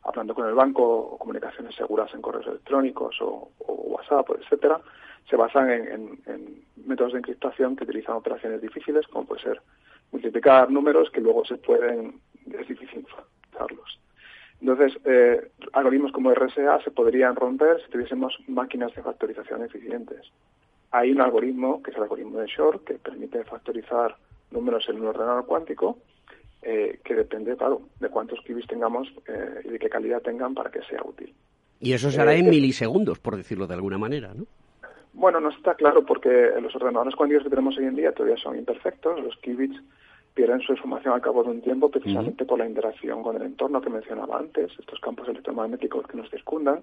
[0.05, 4.79] hablando con el banco comunicaciones seguras en correos electrónicos o, WhatsApp, etcétera,
[5.29, 9.61] se basan en, métodos de encriptación que utilizan operaciones difíciles, como puede ser
[10.11, 13.05] multiplicar números que luego se pueden, es difícil
[13.51, 13.99] usarlos.
[14.61, 20.31] Entonces, eh, algoritmos como RSA se podrían romper si tuviésemos máquinas de factorización eficientes.
[20.91, 24.15] Hay un algoritmo, que es el algoritmo de Shor, que permite factorizar
[24.51, 25.97] números en un ordenador cuántico,
[26.67, 30.71] eh, que depende, claro, de cuántos qubits tengamos eh, y de qué calidad tengan para
[30.71, 31.31] que sea útil.
[31.79, 34.45] Y eso se hará en milisegundos, por decirlo de alguna manera, ¿no?
[35.13, 38.57] Bueno, no está claro porque los ordenadores cuánticos que tenemos hoy en día todavía son
[38.57, 39.23] imperfectos.
[39.23, 39.79] Los qubits
[40.33, 43.79] pierden su información al cabo de un tiempo precisamente por la interacción con el entorno
[43.79, 46.81] que mencionaba antes, estos campos electromagnéticos que nos circundan.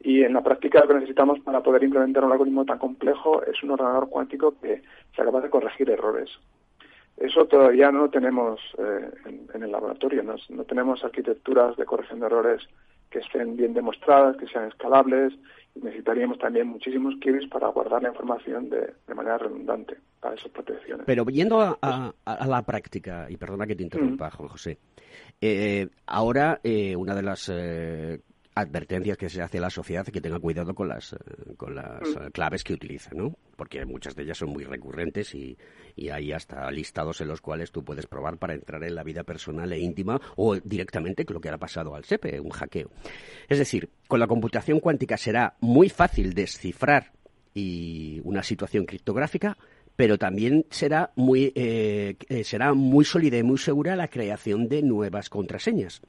[0.00, 3.60] Y en la práctica lo que necesitamos para poder implementar un algoritmo tan complejo es
[3.62, 4.82] un ordenador cuántico que
[5.16, 6.30] sea capaz de corregir errores.
[7.20, 9.10] Eso todavía no tenemos eh,
[9.54, 12.62] en, el laboratorio, no, no tenemos arquitecturas de corrección de errores
[13.10, 15.32] que estén bien demostradas, que sean escalables,
[15.82, 21.06] necesitaríamos también muchísimos qubits para guardar la información de, manera redundante para esas protecciones.
[21.06, 24.78] Pero yendo a, la práctica, y perdona que te interrumpa, Juan José,
[25.40, 28.20] eh, ahora eh, una de las eh,
[28.60, 31.16] advertencias que se hace a la sociedad que tenga cuidado con las, eh,
[31.56, 32.22] con las mm.
[32.22, 33.34] eh, claves que utiliza, ¿no?
[33.56, 35.56] Porque muchas de ellas son muy recurrentes y,
[35.96, 39.24] y hay hasta listados en los cuales tú puedes probar para entrar en la vida
[39.24, 42.90] personal e íntima o directamente lo que ha pasado al SEPE, un hackeo.
[43.48, 47.12] Es decir, con la computación cuántica será muy fácil descifrar
[47.54, 49.56] y una situación criptográfica,
[49.96, 55.28] pero también será muy, eh, será muy sólida y muy segura la creación de nuevas
[55.28, 56.00] contraseñas.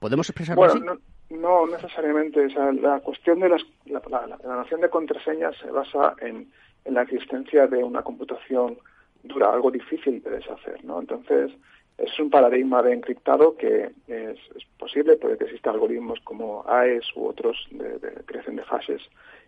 [0.00, 0.80] ¿Podemos expresarlo así?
[0.80, 0.98] No
[1.30, 2.48] necesariamente.
[2.80, 6.50] la cuestión de las, la, la, noción de contraseña se basa en,
[6.84, 8.76] la existencia de una computación
[9.22, 11.00] dura, algo difícil de deshacer, ¿no?
[11.00, 11.50] Entonces,
[11.96, 14.38] es un paradigma de encriptado que es,
[14.78, 19.00] posible, puede que existan algoritmos como AES u otros de, creación de hashes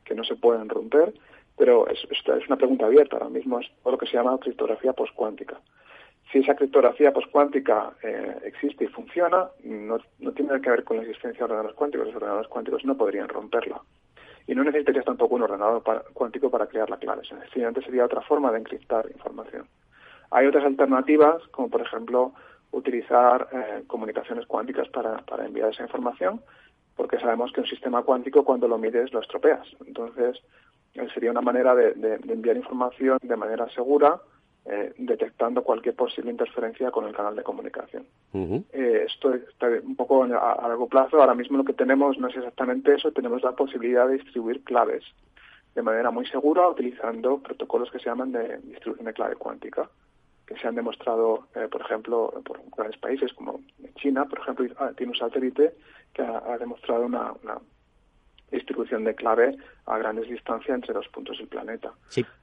[0.05, 1.13] que no se pueden romper,
[1.59, 3.17] pero es, es una pregunta abierta.
[3.17, 5.61] Ahora mismo es lo que se llama criptografía postcuántica
[6.37, 9.99] si esa criptografía postcuántica eh, existe y funciona, no,
[10.35, 12.07] tiene que ver con la existencia de ordenadores cuánticos.
[12.09, 13.81] Los ordenadores cuánticos no podrían romperla.
[14.47, 17.25] Y no necesitarías tampoco un ordenador cuántico para crear la clave.
[17.27, 19.67] Sencillamente sería otra forma de encriptar información.
[20.31, 22.33] Hay otras alternativas, como por ejemplo
[22.71, 26.43] utilizar eh, comunicaciones cuánticas para, enviar esa información,
[26.97, 29.67] porque sabemos que un sistema cuántico cuando lo mides lo estropeas.
[29.87, 30.43] Entonces,
[30.95, 34.21] eh, sería una manera de enviar información de manera segura,
[34.69, 38.05] eh, detectando cualquier posible interferencia con el canal de comunicación.
[38.35, 41.21] Eh, esto está un poco a, largo plazo.
[41.21, 45.05] Ahora mismo lo que tenemos no es exactamente eso, tenemos la posibilidad de distribuir claves
[45.75, 49.89] de manera muy segura utilizando protocolos que se llaman de distribución de clave cuántica,
[50.47, 53.61] que se han demostrado, eh, por ejemplo, por grandes países como
[53.97, 55.75] China, por ejemplo, ah, tiene un satélite
[56.13, 57.35] que ha, demostrado una
[58.51, 59.57] distribución de clave
[59.87, 61.93] a grandes distancias entre los puntos del planeta.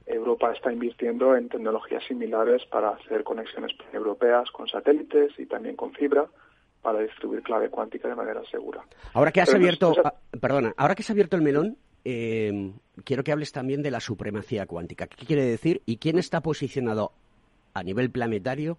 [0.06, 5.92] Europa está invirtiendo en tecnologías similares para hacer conexiones europeas con satélites y también con
[5.92, 6.26] fibra
[6.82, 8.82] para distribuir clave cuántica de manera segura.
[9.14, 9.94] Ahora que has abierto,
[10.40, 12.72] perdona, ahora que has abierto el melón, eh,
[13.04, 15.06] quiero que hables también de la supremacía cuántica.
[15.06, 17.12] ¿Qué quiere decir y quién está posicionado
[17.72, 18.76] a nivel planetario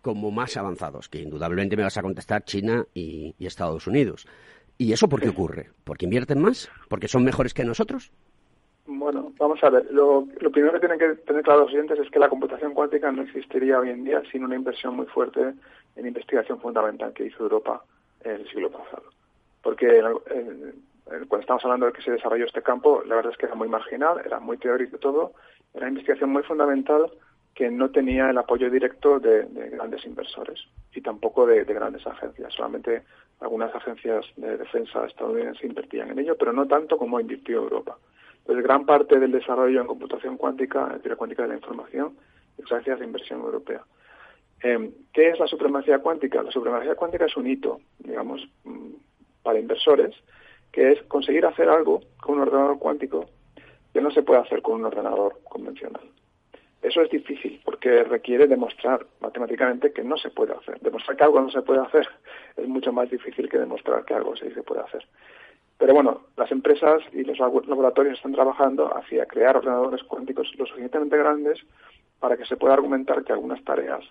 [0.00, 1.10] como más avanzados?
[1.10, 4.26] Que indudablemente me vas a contestar China y Estados Unidos.
[4.78, 5.70] ¿Y eso por qué ocurre?
[5.84, 6.70] ¿Porque invierten más?
[6.88, 8.10] ¿Porque son mejores que nosotros?
[8.86, 9.86] Bueno, vamos a ver.
[9.90, 13.22] Lo, primero que tienen que tener claro los oyentes es que la computación cuántica no
[13.22, 15.54] existiría hoy en día sin una inversión muy fuerte
[15.96, 17.82] en investigación fundamental que hizo Europa
[18.22, 19.04] en el siglo pasado.
[19.62, 20.02] Porque
[21.28, 23.68] cuando estamos hablando de que se desarrolló este campo, la verdad es que era muy
[23.68, 25.32] marginal, era muy teórico todo,
[25.72, 27.10] era investigación muy fundamental
[27.54, 30.60] que no tenía el apoyo directo de, grandes inversores
[30.92, 32.52] y tampoco de, grandes agencias.
[32.52, 33.02] Solamente
[33.40, 37.96] algunas agencias de defensa estadounidenses invertían en ello, pero no tanto como invirtió Europa.
[38.38, 42.16] Entonces, gran parte del desarrollo en computación cuántica, en teoría cuántica de la información,
[42.58, 43.82] es gracias a inversión europea.
[44.60, 46.42] Em, ¿Qué es la supremacía cuántica?
[46.42, 48.90] La supremacía cuántica es un hito, digamos, mm,
[49.42, 50.14] para inversores,
[50.72, 53.26] que es conseguir hacer algo con un ordenador cuántico
[53.92, 56.02] que no se puede hacer con un ordenador convencional.
[56.84, 60.78] Eso es difícil porque requiere demostrar matemáticamente que no se puede hacer.
[60.80, 62.06] Demostrar que algo no se puede hacer
[62.58, 65.02] es mucho más difícil que demostrar que algo sí se puede hacer.
[65.78, 71.16] Pero bueno, las empresas y los laboratorios están trabajando hacia crear ordenadores cuánticos lo suficientemente
[71.16, 71.58] grandes
[72.20, 74.04] para que se pueda argumentar que algunas tareas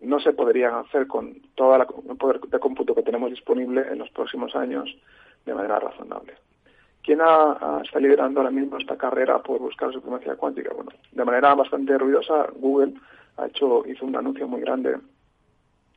[0.00, 4.08] no se podrían hacer con toda la poder de cómputo que tenemos disponible en los
[4.10, 4.88] próximos años
[5.44, 6.32] de manera razonable.
[7.04, 7.20] ¿Quién
[7.82, 10.72] está liderando ahora mismo esta carrera por buscar supremacía cuántica?
[10.72, 12.94] Bueno, de manera bastante ruidosa, Google
[13.36, 14.96] ha hecho, hizo un anuncio muy grande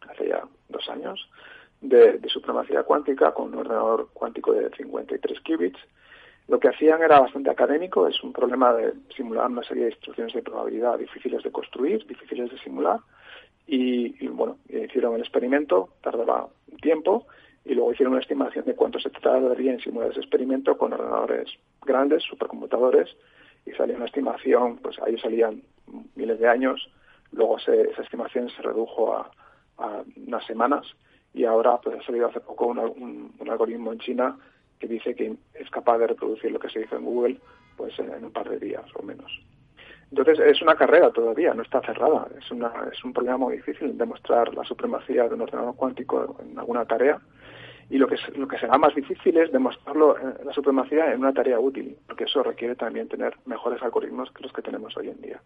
[0.10, 1.30] hace ya dos años
[1.80, 5.80] de, supremacía cuántica con un ordenador cuántico de 53 qubits.
[6.50, 10.34] Lo que hacían era bastante académico, es un problema de simular una serie de instrucciones
[10.34, 13.00] de probabilidad difíciles de construir, difíciles de simular,
[13.66, 16.50] y, y bueno, hicieron el experimento, tardaba
[16.82, 17.28] tiempo,
[17.68, 21.50] y luego hicieron una estimación de cuánto se tardaría en simular ese experimento con ordenadores
[21.86, 23.10] grandes, supercomputadores,
[23.66, 25.62] y salió una estimación, pues ahí salían
[26.16, 26.90] miles de años,
[27.34, 29.32] luego esa estimación se redujo a,
[30.16, 30.88] unas semanas
[31.36, 34.36] y ahora pues ha salido hace poco un, algoritmo en China
[34.80, 37.38] que dice que es capaz de reproducir lo que se hizo en Google
[37.76, 39.32] pues en, un par de días o menos.
[40.10, 42.28] Entonces es una carrera todavía, no está cerrada.
[42.40, 46.58] Es, una, es un problema muy difícil demostrar la supremacía de un ordenador cuántico en
[46.58, 47.20] alguna tarea
[47.90, 51.34] y lo que, lo que será más difícil es demostrarlo eh, la supremacía en una
[51.34, 55.22] tarea útil, porque eso requiere también tener mejores algoritmos que los que tenemos hoy en
[55.22, 55.42] día.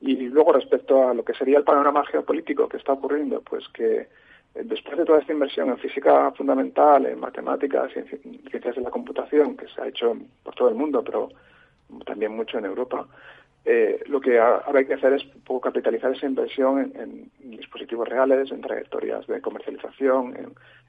[0.00, 3.96] Y luego respecto a lo que sería el panorama geopolítico que está ocurriendo, pues que
[3.98, 4.08] eh,
[4.64, 8.06] después de toda esta inversión en física fundamental, en matemáticas, en
[8.50, 11.28] ciencias de la computación, que se ha hecho por todo el mundo, pero
[12.06, 13.06] también mucho en Europa,
[13.68, 18.52] eh, lo que ahora hay que hacer es poco capitalizar esa inversión en, dispositivos reales,
[18.52, 20.36] en trayectorias de comercialización,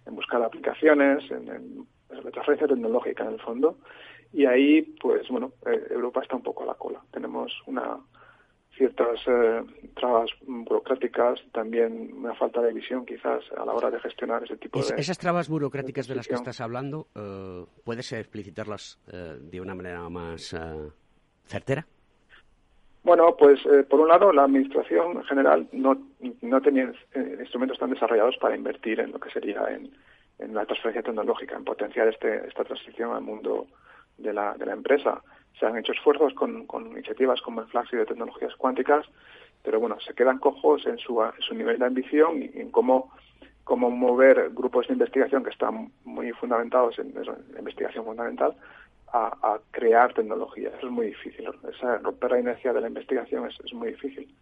[0.06, 3.80] en, buscar aplicaciones, en, la transferencia tecnológica en el fondo.
[4.32, 7.02] Y ahí, pues bueno, eh, Europa está un poco a la cola.
[7.12, 7.98] Tenemos una
[8.78, 9.64] ciertas eh,
[9.96, 14.80] trabas burocráticas, también una falta de visión quizás a la hora de gestionar ese tipo
[14.84, 14.94] de...
[14.98, 17.08] Esas trabas burocráticas de las que estás hablando,
[17.84, 20.56] ¿puedes explicitarlas de una manera más
[21.48, 21.88] certera?
[23.08, 25.98] Bueno, pues eh, por un lado la administración en general no,
[26.42, 31.04] no tenía eh, instrumentos tan desarrollados para invertir en lo que sería en, la transferencia
[31.04, 33.68] tecnológica, en potenciar este, esta transición al mundo
[34.18, 35.22] de la, de la empresa.
[35.58, 39.06] Se han hecho esfuerzos con, iniciativas como el Flaxi de tecnologías cuánticas,
[39.64, 43.14] pero bueno, se quedan cojos en su, su nivel de ambición y en cómo,
[43.64, 48.54] cómo mover grupos de investigación que están muy fundamentados en, en investigación fundamental
[49.14, 50.70] a, crear tecnología.
[50.78, 51.50] Eso es muy difícil.
[51.74, 54.34] Esa, romper la inercia de la investigación es, muy difícil.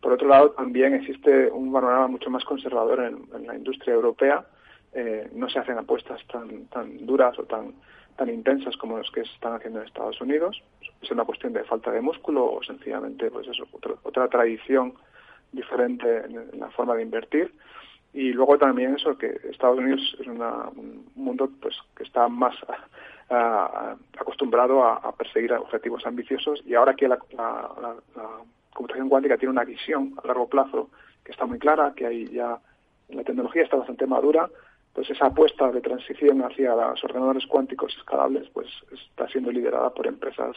[0.00, 4.44] Por otro lado, también existe un panorama mucho más conservador en, la industria europea.
[4.92, 7.74] Eh, no se hacen apuestas tan, tan duras o tan,
[8.16, 10.62] tan intensas como las que se están haciendo en Estados Unidos.
[11.00, 13.64] Es una cuestión de falta de músculo o sencillamente pues eso,
[14.02, 14.94] otra, tradición
[15.52, 17.52] diferente en, la forma de invertir.
[18.14, 22.54] Y luego también eso, que Estados Unidos es un mundo pues que está más
[23.28, 27.18] acostumbrado a, perseguir objetivos ambiciosos y ahora que la,
[28.74, 30.90] computación cuántica tiene una visión a largo plazo
[31.24, 32.58] que está muy clara, que hay ya
[33.10, 34.48] la tecnología está bastante madura,
[34.94, 40.06] pues esa apuesta de transición hacia los ordenadores cuánticos escalables pues está siendo liderada por
[40.06, 40.56] empresas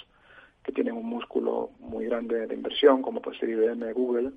[0.63, 4.31] que tienen un músculo muy grande de inversión, como puede ser IBM, Google,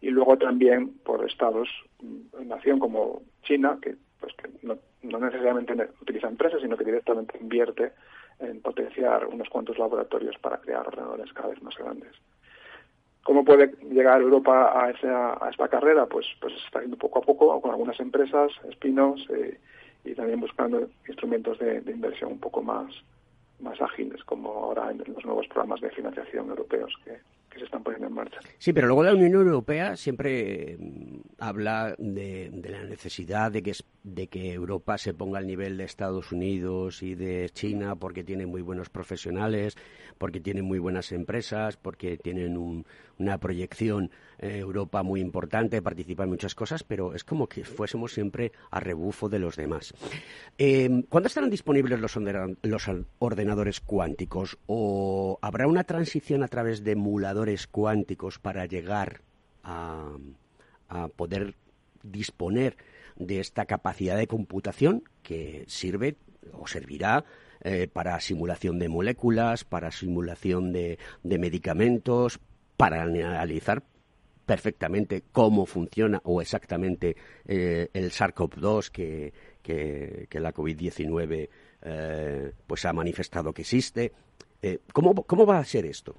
[0.00, 1.68] y luego también por estados,
[2.00, 3.96] mm, nación como China, que
[4.26, 5.72] pues que no, necesariamente
[6.02, 7.92] utiliza empresas, sino que directamente invierte
[8.40, 12.12] en potenciar unos cuantos laboratorios para crear ordenadores cada vez más grandes.
[13.22, 16.06] ¿Cómo puede llegar Europa a, a esta carrera?
[16.06, 19.58] Pues, pues está yendo poco a poco con algunas empresas, espinos, eh,
[20.04, 22.92] y también buscando instrumentos de, inversión un poco más,
[23.60, 27.18] más ágiles, como ahora en los nuevos programas de financiación europeos que,
[27.58, 28.38] se están poniendo en marcha.
[28.58, 34.26] Sí, pero luego la Unión Europea siempre mm, habla de, la necesidad de que, de
[34.28, 38.62] que Europa se ponga al nivel de Estados Unidos y de China porque tiene muy
[38.62, 39.76] buenos profesionales,
[40.18, 42.84] porque tiene muy buenas empresas, porque tienen
[43.18, 48.12] una proyección eh, Europa muy importante, participa en muchas cosas, pero es como que fuésemos
[48.12, 49.94] siempre a rebufo de los demás.
[50.58, 52.16] Eh, ¿Cuándo estarán disponibles los,
[52.62, 54.58] los ordenadores cuánticos?
[54.66, 59.20] ¿O habrá una transición a través de emuladores cuánticos para llegar
[59.62, 60.16] a,
[61.16, 61.54] poder
[62.02, 62.76] disponer
[63.16, 66.16] de esta capacidad de computación que sirve
[66.52, 67.24] o servirá
[67.62, 72.38] eh, para simulación de moléculas, para simulación de, medicamentos,
[72.76, 73.82] para analizar
[74.44, 77.16] perfectamente cómo funciona o exactamente
[77.46, 81.48] eh, el SARS-CoV-2 que, la COVID-19
[81.82, 84.12] eh, pues ha manifestado que existe.
[84.92, 86.14] ¿cómo, ¿Cómo va a ser esto?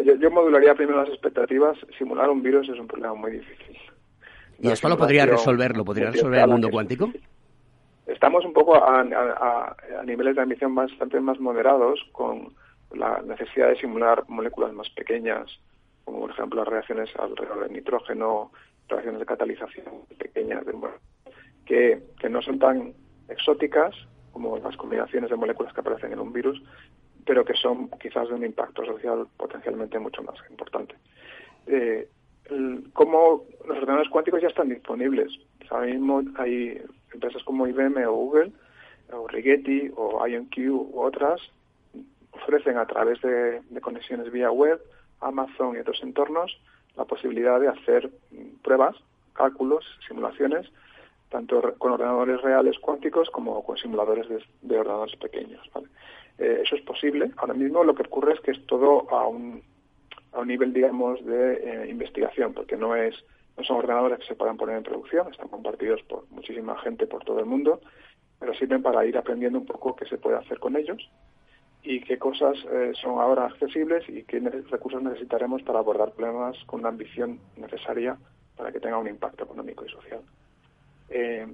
[0.00, 1.76] Yo, modularía primero las expectativas.
[1.98, 3.76] Simular un virus es un problema muy difícil.
[4.58, 5.76] ¿Y esto lo podría resolver?
[5.76, 7.10] ¿Lo podría resolver el mundo cuántico?
[8.06, 12.52] Estamos un poco a, a, a, niveles de ambición bastante más moderados con
[12.94, 15.46] la necesidad de simular moléculas más pequeñas,
[16.04, 18.52] como por ejemplo las reacciones alrededor del nitrógeno,
[18.88, 19.86] reacciones de catalización
[20.18, 20.64] pequeñas,
[21.64, 22.92] que, que no son tan
[23.28, 23.94] exóticas,
[24.32, 26.62] como las combinaciones de moléculas que aparecen en un virus,
[27.24, 30.94] pero que son quizás de un impacto social potencialmente mucho más importante.
[31.66, 32.08] Eh,
[32.92, 35.32] ¿Cómo los ordenadores cuánticos ya están disponibles?
[35.70, 36.82] Ahora mismo hay
[37.14, 38.52] empresas como IBM o Google,
[39.12, 41.40] o Rigetti, o IonQ u otras,
[42.32, 44.80] ofrecen a través de, conexiones vía web,
[45.20, 46.60] Amazon y otros entornos,
[46.96, 48.10] la posibilidad de hacer
[48.62, 48.96] pruebas,
[49.32, 50.70] cálculos, simulaciones,
[51.30, 54.26] tanto con ordenadores reales cuánticos como con simuladores
[54.60, 55.62] de, ordenadores pequeños.
[56.38, 57.30] Eh, eso es posible.
[57.36, 59.62] Ahora mismo lo que ocurre es que es todo a un,
[60.32, 63.14] a un nivel, digamos, de eh, investigación, porque no es
[63.56, 67.22] no son ordenadores que se puedan poner en producción, están compartidos por muchísima gente por
[67.24, 67.80] todo el mundo,
[68.38, 71.10] pero sirven para ir aprendiendo un poco qué se puede hacer con ellos
[71.82, 76.82] y qué cosas eh, son ahora accesibles y qué recursos necesitaremos para abordar problemas con
[76.82, 78.16] la ambición necesaria
[78.56, 80.20] para que tenga un impacto económico y social.
[81.10, 81.46] Eh,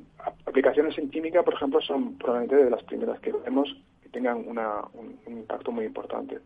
[0.46, 3.74] aplicaciones en química, por ejemplo, son probablemente de las primeras que vemos
[4.12, 6.38] tengan un, impacto muy importante.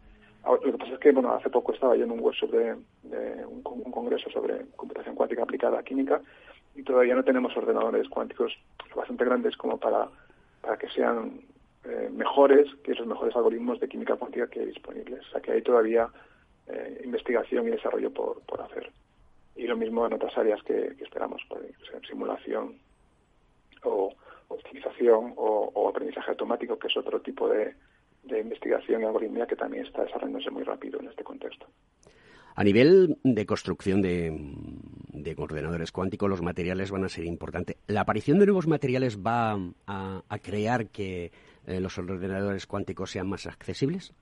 [0.44, 3.62] lo que pasa es que, bueno, hace poco estaba yo en un workshop de, un,
[3.62, 6.20] congreso sobre computación cuántica aplicada a química
[6.74, 8.52] y todavía no tenemos ordenadores cuánticos
[8.94, 10.08] bastante grandes como para,
[10.60, 11.40] para que sean
[11.84, 15.20] eh, mejores que los mejores algoritmos de química cuántica que hay disponibles.
[15.26, 16.08] O sea que hay todavía
[16.68, 18.90] eh, investigación y desarrollo por, por hacer.
[19.56, 21.60] Y lo mismo en otras áreas que, esperamos, por
[22.06, 22.78] simulación
[23.84, 24.14] o
[24.54, 27.74] optimización o, aprendizaje automático, que es otro tipo de,
[28.24, 31.66] investigación y algoritmia que también está desarrollándose muy rápido en este contexto.
[32.54, 34.32] A nivel de construcción de,
[35.36, 37.76] ordenadores cuánticos, los materiales van a ser importantes.
[37.86, 41.32] ¿La aparición de nuevos materiales va a crear que
[41.66, 44.14] eh, los ordenadores cuánticos sean más accesibles?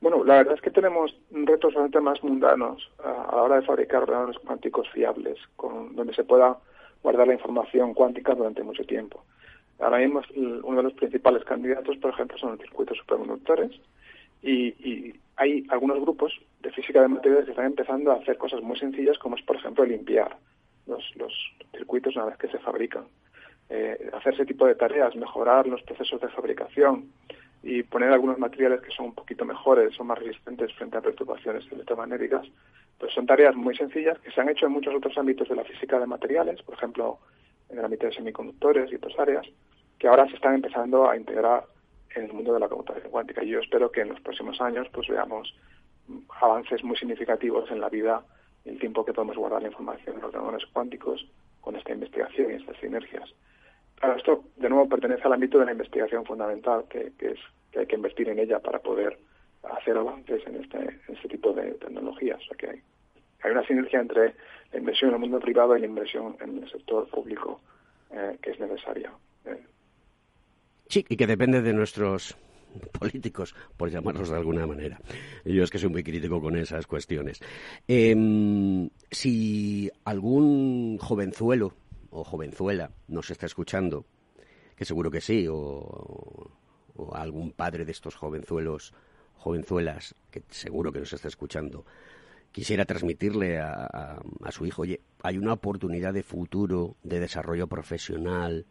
[0.00, 4.02] Bueno, la verdad es que tenemos retos bastante más mundanos a, la hora de fabricar
[4.02, 6.58] ordenadores cuánticos fiables, con, donde se pueda
[7.06, 9.22] guardar la información cuántica durante mucho tiempo.
[9.78, 10.22] Ahora mismo
[10.64, 13.70] uno de los principales candidatos, por ejemplo, son los circuitos superconductores
[14.42, 16.32] y, hay algunos grupos
[16.62, 19.56] de física de materiales que están empezando a hacer cosas muy sencillas como es, por
[19.56, 20.34] ejemplo, limpiar
[20.86, 21.32] los, los
[21.72, 23.04] circuitos una vez que se fabrican
[23.68, 27.12] eh, hacer ese tipo de tareas, mejorar los procesos de fabricación
[27.62, 31.64] y poner algunos materiales que son un poquito mejores, son más resistentes frente a perturbaciones
[31.70, 32.46] electromagnéticas,
[32.98, 35.64] pues son tareas muy sencillas que se han hecho en muchos otros ámbitos de la
[35.64, 37.18] física de materiales, por ejemplo,
[37.68, 39.46] en el ámbito de semiconductores y otras áreas,
[39.98, 41.64] que ahora se están empezando a integrar
[42.14, 43.42] en el mundo de la computación cuántica.
[43.42, 45.54] Y yo espero que en los próximos años pues veamos
[46.40, 48.24] avances muy significativos en la vida
[48.64, 51.26] y el tiempo que podemos guardar la información en los ordenadores cuánticos
[51.60, 53.28] con esta investigación y estas sinergias.
[54.00, 57.38] Ahora, esto de nuevo pertenece al ámbito de la investigación fundamental, que, es
[57.70, 59.18] que hay que invertir en ella para poder
[59.62, 62.38] hacer avances en este, en este tipo de tecnologías.
[62.40, 62.82] O sea que hay,
[63.42, 64.34] hay una sinergia entre
[64.72, 67.60] la inversión en el mundo privado y la inversión en el sector público
[68.10, 69.12] eh, que es necesaria.
[69.46, 69.62] Eh.
[70.88, 72.36] Sí, y que depende de nuestros
[72.98, 75.00] políticos, por llamarlos de alguna manera.
[75.44, 77.40] Yo es que soy muy crítico con esas cuestiones.
[77.88, 81.72] Em, si algún jovenzuelo
[82.16, 84.06] o jovenzuela nos está escuchando,
[84.74, 86.50] que seguro que sí, o,
[87.12, 88.94] algún padre de estos jovenzuelos,
[89.36, 91.84] jovenzuelas, que seguro que nos está escuchando,
[92.52, 98.64] quisiera transmitirle a, su hijo, oye, hay una oportunidad de futuro, de desarrollo profesional,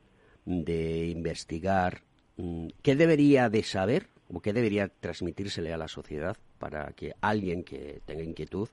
[0.45, 2.01] de investigar,
[2.37, 7.63] mm, ¿qué debería de saber o qué debería transmitírsele a la sociedad para que alguien
[7.63, 8.69] que tenga inquietud,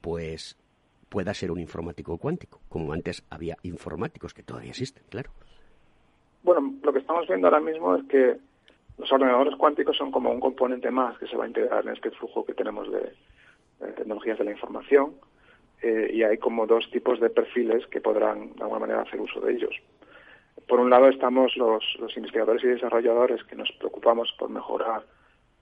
[0.00, 0.56] pues
[1.14, 5.30] pueda ser un informático cuántico, como antes había informáticos que todavía existen, claro.
[6.42, 8.36] Bueno, lo que estamos viendo ahora mismo es que
[8.98, 12.10] los ordenadores cuánticos son como un componente más que se va a integrar en este
[12.10, 13.12] flujo que tenemos de,
[13.92, 15.14] tecnologías de la información
[15.82, 19.40] eh, y hay como dos tipos de perfiles que podrán de alguna manera hacer uso
[19.40, 19.74] de ellos.
[20.66, 21.84] Por un lado estamos los,
[22.16, 25.04] investigadores y desarrolladores que nos preocupamos por mejorar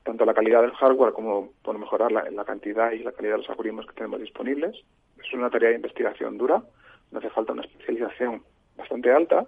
[0.04, 3.38] tanto la calidad del hardware como por mejorar la, la cantidad y la calidad de
[3.38, 4.76] los algoritmos que tenemos disponibles
[5.22, 6.62] es una tarea de investigación dura,
[7.10, 8.42] no hace falta una especialización
[8.76, 9.46] bastante alta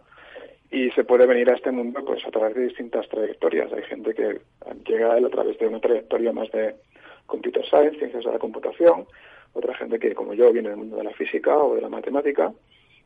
[0.71, 3.73] y se puede venir a este mundo pues a través de distintas trayectorias.
[3.73, 4.41] Hay gente que
[4.87, 6.75] llega a él a través de una trayectoria más de
[7.27, 9.07] computer science, ciencias de la computación,
[9.53, 12.53] otra gente que como yo viene del mundo de la física o de la matemática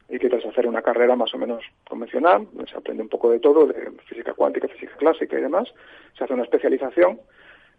[0.09, 3.67] y tras hacer una carrera más o menos convencional, se aprende un poco de todo,
[3.67, 5.73] de física cuántica, física clásica y demás,
[6.17, 7.21] se hace una especialización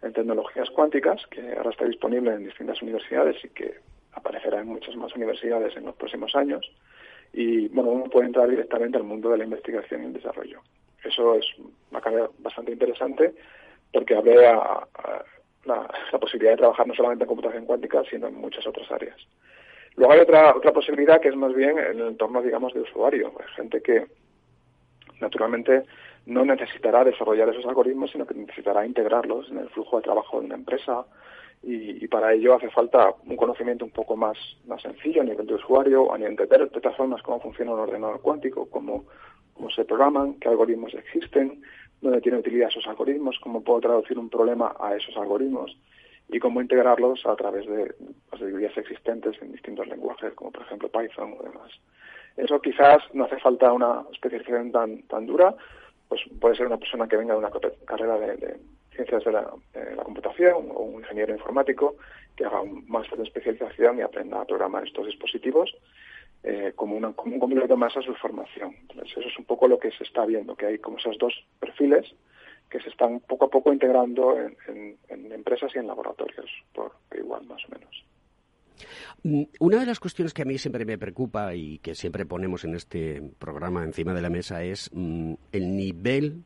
[0.02, 3.74] en tecnologías cuánticas que ahora está disponible en distintas universidades y que
[4.12, 6.70] aparecerá en muchas más universidades en los próximos años
[7.32, 10.60] y bueno, uno puede entrar directamente al mundo de la investigación y el desarrollo.
[11.04, 11.46] Eso es
[11.90, 13.34] una carrera bastante interesante
[13.92, 15.88] porque abre la,
[16.20, 19.16] posibilidad de trabajar no solamente en computación cuántica, sino en muchas otras áreas.
[20.00, 23.34] Luego hay otra, otra posibilidad que es más bien en el entorno, digamos, de usuario.
[23.38, 24.06] Hay gente que
[25.20, 25.82] naturalmente
[26.24, 30.46] no necesitará desarrollar esos algoritmos, sino que necesitará integrarlos en el flujo de trabajo de
[30.46, 31.04] una empresa.
[31.62, 35.56] Y, para ello hace falta un conocimiento un poco más, más sencillo a nivel de
[35.56, 39.04] usuario, a nivel de entender de todas formas cómo funciona un ordenador cuántico, cómo,
[39.52, 41.60] cómo se programan, qué algoritmos existen,
[42.00, 45.76] dónde tiene utilidad esos algoritmos, cómo puedo traducir un problema a esos algoritmos
[46.32, 47.94] y cómo integrarlos a través de
[48.30, 51.72] las librerías existentes en distintos lenguajes, como por ejemplo Python o demás.
[52.36, 55.54] Eso quizás no hace falta una especialización tan, tan dura,
[56.08, 57.50] pues puede ser una persona que venga de una
[57.84, 58.56] carrera de,
[58.94, 59.50] ciencias de la,
[60.02, 61.96] computación o un ingeniero informático
[62.36, 65.74] que haga un máster de especialización y aprenda a programar estos dispositivos
[66.42, 68.74] eh, como, una, como un complemento más a su formación.
[68.82, 71.34] Entonces, eso es un poco lo que se está viendo, que hay como esos dos
[71.58, 72.14] perfiles
[72.70, 74.96] que se están poco a poco integrando en,
[75.32, 78.04] empresas y en laboratorios, por igual más o menos.
[79.22, 82.64] Mm, una de las cuestiones que a mí siempre me preocupa y que siempre ponemos
[82.64, 86.44] en este programa encima de la mesa es mm, el nivel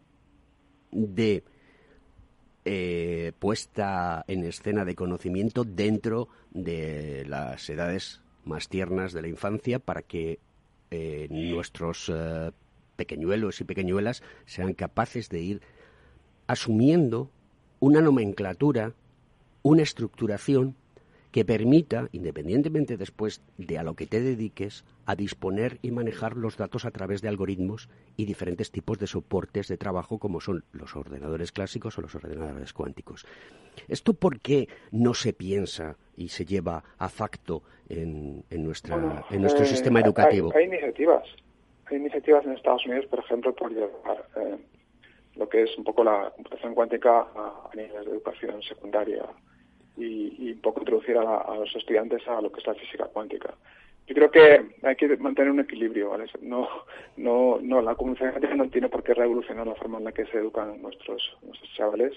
[0.91, 1.45] de
[2.65, 9.79] eh, puesta en escena de conocimiento dentro de las edades más tiernas de la infancia
[9.79, 10.39] para que
[10.91, 12.53] eh, nuestros eh,
[12.97, 15.63] pequeñuelos y pequeñuelas sean capaces de ir
[16.47, 17.31] asumiendo
[17.81, 18.93] una nomenclatura,
[19.63, 20.77] una estructuración
[21.35, 26.57] que permita, independientemente después de a lo que te dediques, a disponer y manejar los
[26.57, 30.95] datos a través de algoritmos y diferentes tipos de soportes de trabajo como son los
[30.95, 33.27] ordenadores clásicos o los ordenadores cuánticos.
[33.89, 39.65] ¿Esto por qué no se piensa y se lleva a facto en, nuestra, en nuestro
[39.65, 40.53] eh, sistema educativo?
[40.55, 41.25] Hay, iniciativas.
[41.87, 44.57] Hay iniciativas en Estados Unidos, por ejemplo, por llevar eh,
[45.37, 49.25] lo que es un poco la computación cuántica a, niveles de educación secundaria
[49.97, 53.55] y, un poco introducir a, los estudiantes a lo que es la física cuántica.
[54.07, 56.27] Yo creo que hay que mantener un equilibrio, ¿vale?
[56.43, 56.69] No,
[57.17, 60.27] no, no, la comunicación cuántica no tiene por qué revolucionar la forma en la que
[60.27, 62.13] se educan nuestros, nuestros chavales.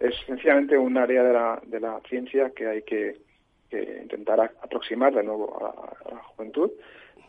[0.00, 3.16] Es sencillamente un área de la, de la ciencia que hay que,
[3.70, 6.70] intentar aproximar de nuevo a, la juventud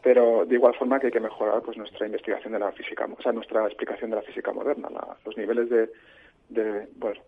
[0.01, 3.21] pero de igual forma que hay que mejorar pues nuestra investigación de la física, o
[3.21, 4.89] sea, nuestra explicación de la física moderna,
[5.25, 5.89] los niveles de,
[6.49, 7.21] de bueno,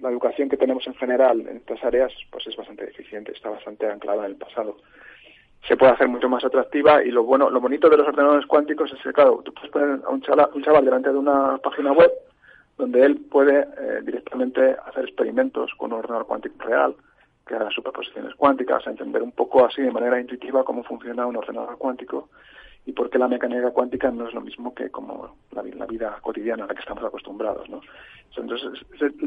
[0.00, 3.86] la, educación que tenemos en general en estas áreas pues es bastante deficiente, está bastante
[3.86, 4.76] anclada en el pasado.
[5.68, 8.92] Se puede hacer mucho más atractiva y lo bueno, lo bonito de los ordenadores cuánticos
[8.92, 11.92] es que, claro, tú puedes poner a un chaval, un chaval delante de una página
[11.92, 12.10] web
[12.76, 16.96] donde él puede eh, directamente hacer experimentos con un ordenador cuántico real,
[17.46, 21.36] que haga superposiciones cuánticas, a entender un poco así de manera intuitiva cómo funciona un
[21.36, 22.28] ordenador cuántico
[22.84, 26.64] y por qué la mecánica cuántica no es lo mismo que como la, vida cotidiana
[26.64, 27.68] a la que estamos acostumbrados.
[27.68, 27.80] ¿no?
[28.36, 28.80] Entonces,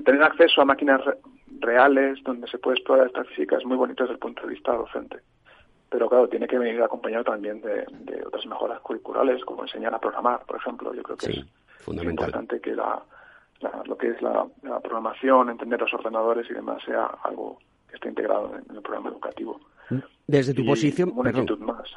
[0.04, 1.02] tener acceso a máquinas
[1.60, 4.74] reales donde se puede explorar esta física es muy bonito desde el punto de vista
[4.74, 5.20] docente.
[5.90, 7.86] Pero claro, tiene que venir acompañado también de,
[8.26, 10.94] otras mejoras curriculares, como enseñar a programar, por ejemplo.
[10.94, 11.46] Yo creo que es
[11.86, 12.28] fundamental.
[12.28, 13.02] importante que la,
[13.86, 14.48] lo que es la,
[14.82, 17.60] programación, entender los ordenadores y demás sea algo
[17.96, 19.60] esté integrado en, el programa educativo.
[20.28, 21.48] Desde tu posición, perdón.
[21.60, 21.90] más.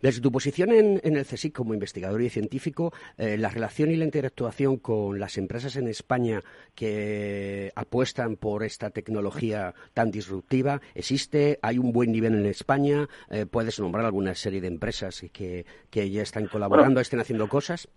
[0.00, 4.04] Desde tu posición en, el CSIC como investigador y científico, eh, la relación y la
[4.04, 6.42] interactuación con las empresas en España
[6.74, 11.58] que apuestan por esta tecnología tan disruptiva, ¿existe?
[11.62, 13.08] ¿Hay un buen nivel en España?
[13.30, 17.88] Eh, ¿Puedes nombrar alguna serie de empresas que, que ya están colaborando, estén haciendo cosas?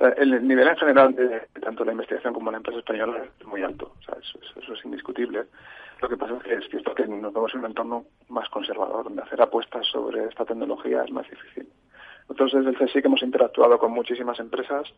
[0.00, 3.92] El nivel en general de tanto la investigación como la empresa española es muy alto,
[4.56, 5.44] eso es indiscutible.
[6.00, 9.04] Lo que pasa es que es cierto que nos vemos en un entorno más conservador,
[9.04, 11.68] donde hacer apuestas sobre esta tecnología es más difícil.
[12.30, 14.88] Nosotros desde el CSIC hemos interactuado con muchísimas empresas,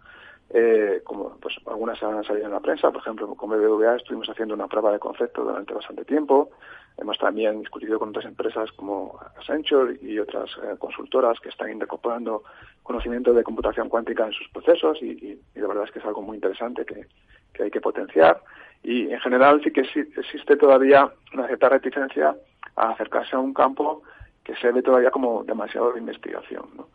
[0.50, 4.55] eh, como pues algunas han salido en la prensa, por ejemplo con BBVA estuvimos haciendo
[4.55, 6.50] una prueba de concepto durante bastante tiempo,
[6.99, 12.45] hemos también discutido con otras empresas como Accenture y otras eh, consultoras que están incorporando
[12.82, 16.22] conocimiento de computación cuántica en sus procesos y, y, de verdad es que es algo
[16.22, 17.07] muy interesante que,
[17.53, 18.40] que hay que potenciar
[18.82, 22.36] y en general sí que existe todavía una cierta reticencia
[22.76, 24.03] a acercarse a un campo
[24.43, 26.68] que se ve todavía como demasiado de investigación.
[26.76, 26.88] ¿no?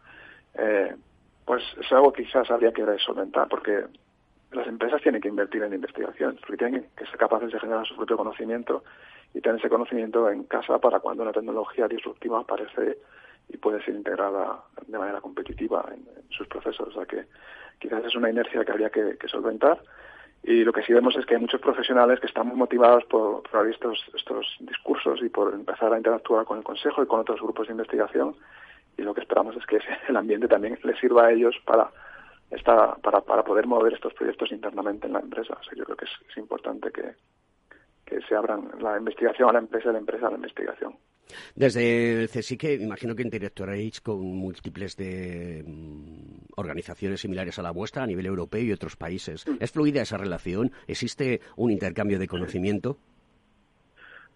[0.56, 0.96] Eh,
[1.46, 3.86] pues es algo que quizás habría que solventar porque
[4.52, 7.96] las empresas tienen que invertir en investigación, porque tienen que ser capaces de generar su
[7.96, 8.84] propio conocimiento
[9.34, 12.98] y tener ese conocimiento en casa para cuando una tecnología disruptiva aparece
[13.50, 16.90] y puede ser integrada de manera competitiva en, sus procesos.
[16.90, 17.26] O sea que
[17.80, 19.80] quizás es una inercia que habría que solventar
[20.44, 23.44] y lo que sí vemos es que hay muchos profesionales que están muy motivados por,
[23.44, 24.00] por estos,
[24.60, 28.36] discursos y por empezar a interactuar con el Consejo y con otros grupos de investigación.
[28.98, 31.92] Y lo que esperamos es que el ambiente también les sirva a ellos para,
[32.52, 35.58] esta, para, para poder mover estos proyectos internamente en la empresa.
[35.76, 37.16] Yo creo que es, importante que,
[38.08, 40.96] que se abran la investigación a la empresa y la empresa a la investigación.
[41.56, 48.04] Desde el CSIC, imagino que interactuaréis con múltiples de mm, organizaciones similares a la vuestra
[48.04, 49.46] a nivel europeo y otros países.
[49.60, 50.72] ¿Es fluida esa relación?
[50.88, 52.98] ¿Existe un intercambio de conocimiento?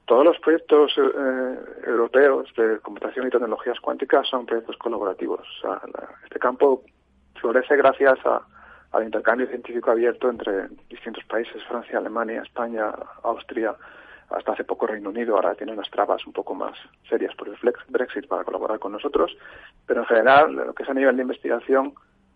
[0.06, 5.48] Todos los proyectos eh, europeos de computación y tecnologías cuánticas son proyectos colaborativos.
[6.26, 6.84] este campo
[7.40, 8.20] florece gracias
[8.92, 12.92] al intercambio científico abierto entre distintos países, Francia, Alemania, España,
[13.24, 13.76] Austria,
[14.30, 16.78] hasta hace poco Reino Unido, ahora tiene unas trabas un poco más
[17.10, 17.58] serias por el
[17.90, 19.36] Brexit para colaborar con nosotros,
[19.86, 21.94] pero en general lo que es a nivel de investigación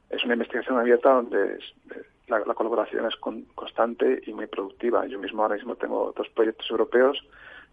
[0.10, 5.06] es una investigación abierta donde eh, la, colaboración es constante y muy productiva.
[5.08, 7.18] Yo mismo ahora mismo tengo dos proyectos europeos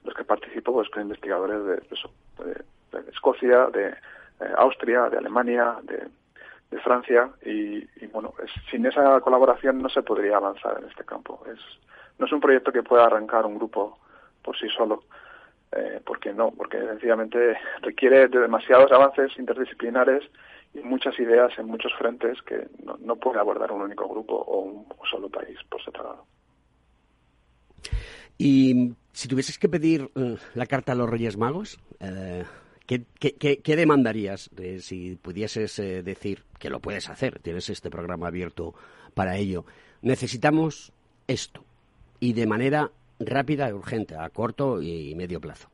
[0.04, 3.94] los que participo pues, con investigadores de, Escocia, de eh,
[4.56, 6.08] Austria, de Alemania, de,
[6.78, 8.34] Francia y, bueno,
[8.70, 11.44] sin esa colaboración no se podría avanzar en este campo.
[11.46, 11.58] Es,
[12.18, 13.98] no es un proyecto que pueda arrancar un grupo
[14.42, 15.04] por sí solo.
[15.74, 20.22] Eh, porque no, porque sencillamente requiere de demasiados avances interdisciplinares
[20.74, 24.86] y muchas ideas en muchos frentes que no, puede abordar un único grupo o un,
[25.10, 26.26] solo país por separado.
[28.36, 32.44] Y si tuvieses que pedir eh, la carta a los Reyes Magos, eh,
[32.86, 37.38] ¿qué, demandarías si pudieses eh, decir que lo puedes hacer?
[37.40, 38.74] Tienes este programa abierto
[39.14, 39.64] para ello.
[40.02, 40.92] Necesitamos
[41.28, 41.64] esto
[42.20, 45.68] y de manera rápida y urgente, a corto y medio plazo.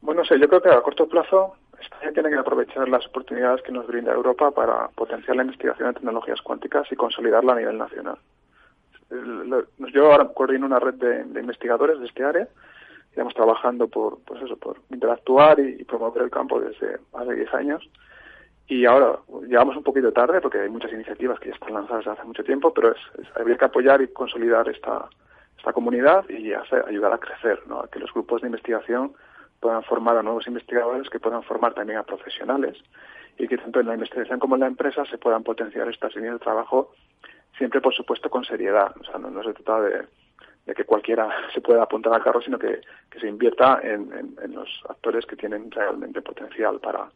[0.00, 3.72] Bueno, sé, yo creo que a corto plazo España tiene que aprovechar las oportunidades que
[3.72, 8.18] nos brinda Europa para potenciar la investigación en tecnologías cuánticas y consolidarla a nivel nacional.
[9.92, 12.48] Yo ahora coordino una red de, investigadores de este área.
[13.18, 17.90] Estamos trabajando por, pues eso, por interactuar y, promover el campo desde hace 10 años.
[18.68, 22.22] Y ahora llegamos un poquito tarde porque hay muchas iniciativas que ya están lanzadas hace
[22.22, 22.98] mucho tiempo, pero es,
[23.34, 25.08] habría que apoyar y consolidar esta,
[25.56, 27.80] esta comunidad y ayudar a crecer, ¿no?
[27.80, 29.14] a que los grupos de investigación
[29.58, 32.78] puedan formar a nuevos investigadores, que puedan formar también a profesionales
[33.36, 36.34] y que tanto en la investigación como en la empresa se puedan potenciar estas líneas
[36.34, 36.92] de trabajo,
[37.56, 38.94] siempre por supuesto con seriedad.
[39.00, 40.06] O sea, no, se trata de,
[40.74, 42.80] que cualquiera se pueda apuntar al carro, sino que,
[43.18, 47.08] se invierta en, los actores que tienen realmente potencial para,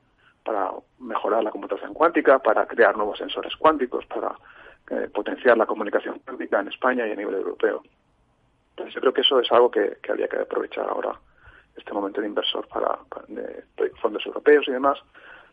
[0.44, 4.34] para mejorar la computación cuántica, para crear nuevos sensores cuánticos, para
[4.90, 7.82] eh, potenciar la comunicación cuántica en España y a nivel europeo.
[8.70, 11.18] Entonces yo creo que eso es algo que, que habría que aprovechar ahora
[11.76, 12.98] este momento de inversor para,
[13.28, 13.62] de
[14.00, 14.98] fondos europeos y demás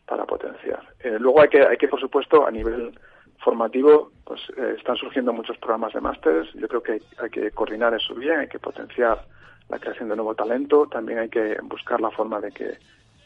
[0.05, 0.81] para potenciar.
[0.99, 2.97] Eh, luego hay que, hay que, por supuesto, a nivel
[3.39, 6.47] formativo, pues eh, están surgiendo muchos programas de másteres.
[6.53, 9.25] Yo creo que hay, que coordinar eso bien, hay que potenciar
[9.69, 10.87] la creación de nuevo talento.
[10.87, 12.77] También hay que buscar la forma de que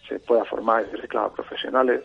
[0.08, 2.04] se pueda formar y reclamar profesionales.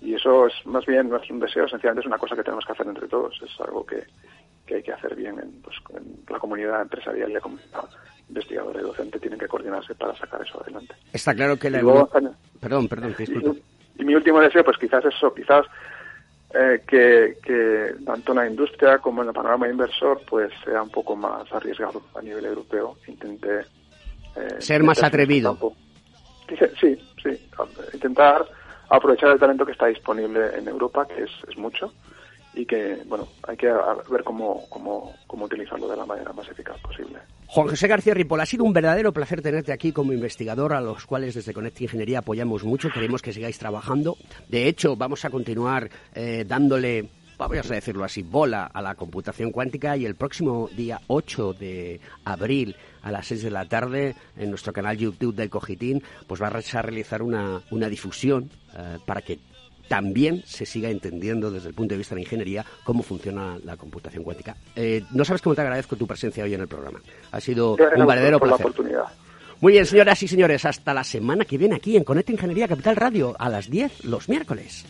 [0.00, 2.64] Y eso es más bien, no es un deseo, sencillamente es una cosa que tenemos
[2.64, 3.40] que hacer entre todos.
[3.42, 4.04] Es algo que,
[4.66, 7.88] que hay que hacer bien en, pues, en la comunidad empresarial y la comunidad
[8.28, 10.94] investigador y docente tienen que coordinarse para sacar eso adelante.
[11.12, 11.80] Está claro que la...
[12.60, 13.14] perdón, perdón,
[13.98, 15.66] Y, mi último deseo, pues quizás eso, quizás
[16.54, 20.90] eh, que, que, tanto en la industria como en el panorama inversor pues sea un
[20.90, 23.60] poco más arriesgado a nivel europeo, intente...
[24.36, 25.58] Eh, Ser más atrevido.
[26.78, 27.50] Sí, sí,
[27.94, 28.44] intentar
[28.88, 31.92] aprovechar el talento que está disponible en Europa, que es, es mucho,
[32.54, 33.68] y que, bueno, hay que
[34.10, 37.18] ver cómo, cómo, cómo utilizarlo de la manera más eficaz posible.
[37.46, 41.06] Juan José García Ripoll, ha sido un verdadero placer tenerte aquí como investigador, a los
[41.06, 42.90] cuales desde Connect Ingeniería apoyamos mucho.
[42.90, 44.16] Queremos que sigáis trabajando.
[44.48, 47.08] De hecho, vamos a continuar eh, dándole
[47.48, 52.00] vamos a decirlo así, bola a la computación cuántica y el próximo día 8 de
[52.24, 56.46] abril a las 6 de la tarde en nuestro canal YouTube del Cogitín, pues va
[56.46, 59.40] a realizar una, una difusión eh, para que
[59.92, 63.76] también se siga entendiendo desde el punto de vista de la ingeniería cómo funciona la
[63.76, 64.56] computación cuántica.
[64.74, 67.02] Eh, no sabes cómo te agradezco tu presencia hoy en el programa.
[67.30, 68.68] Ha sido un verdadero placer.
[69.60, 72.96] Muy bien, señoras y señores, hasta la semana que viene aquí en Conecta Ingeniería Capital
[72.96, 74.86] Radio a las 10 los miércoles.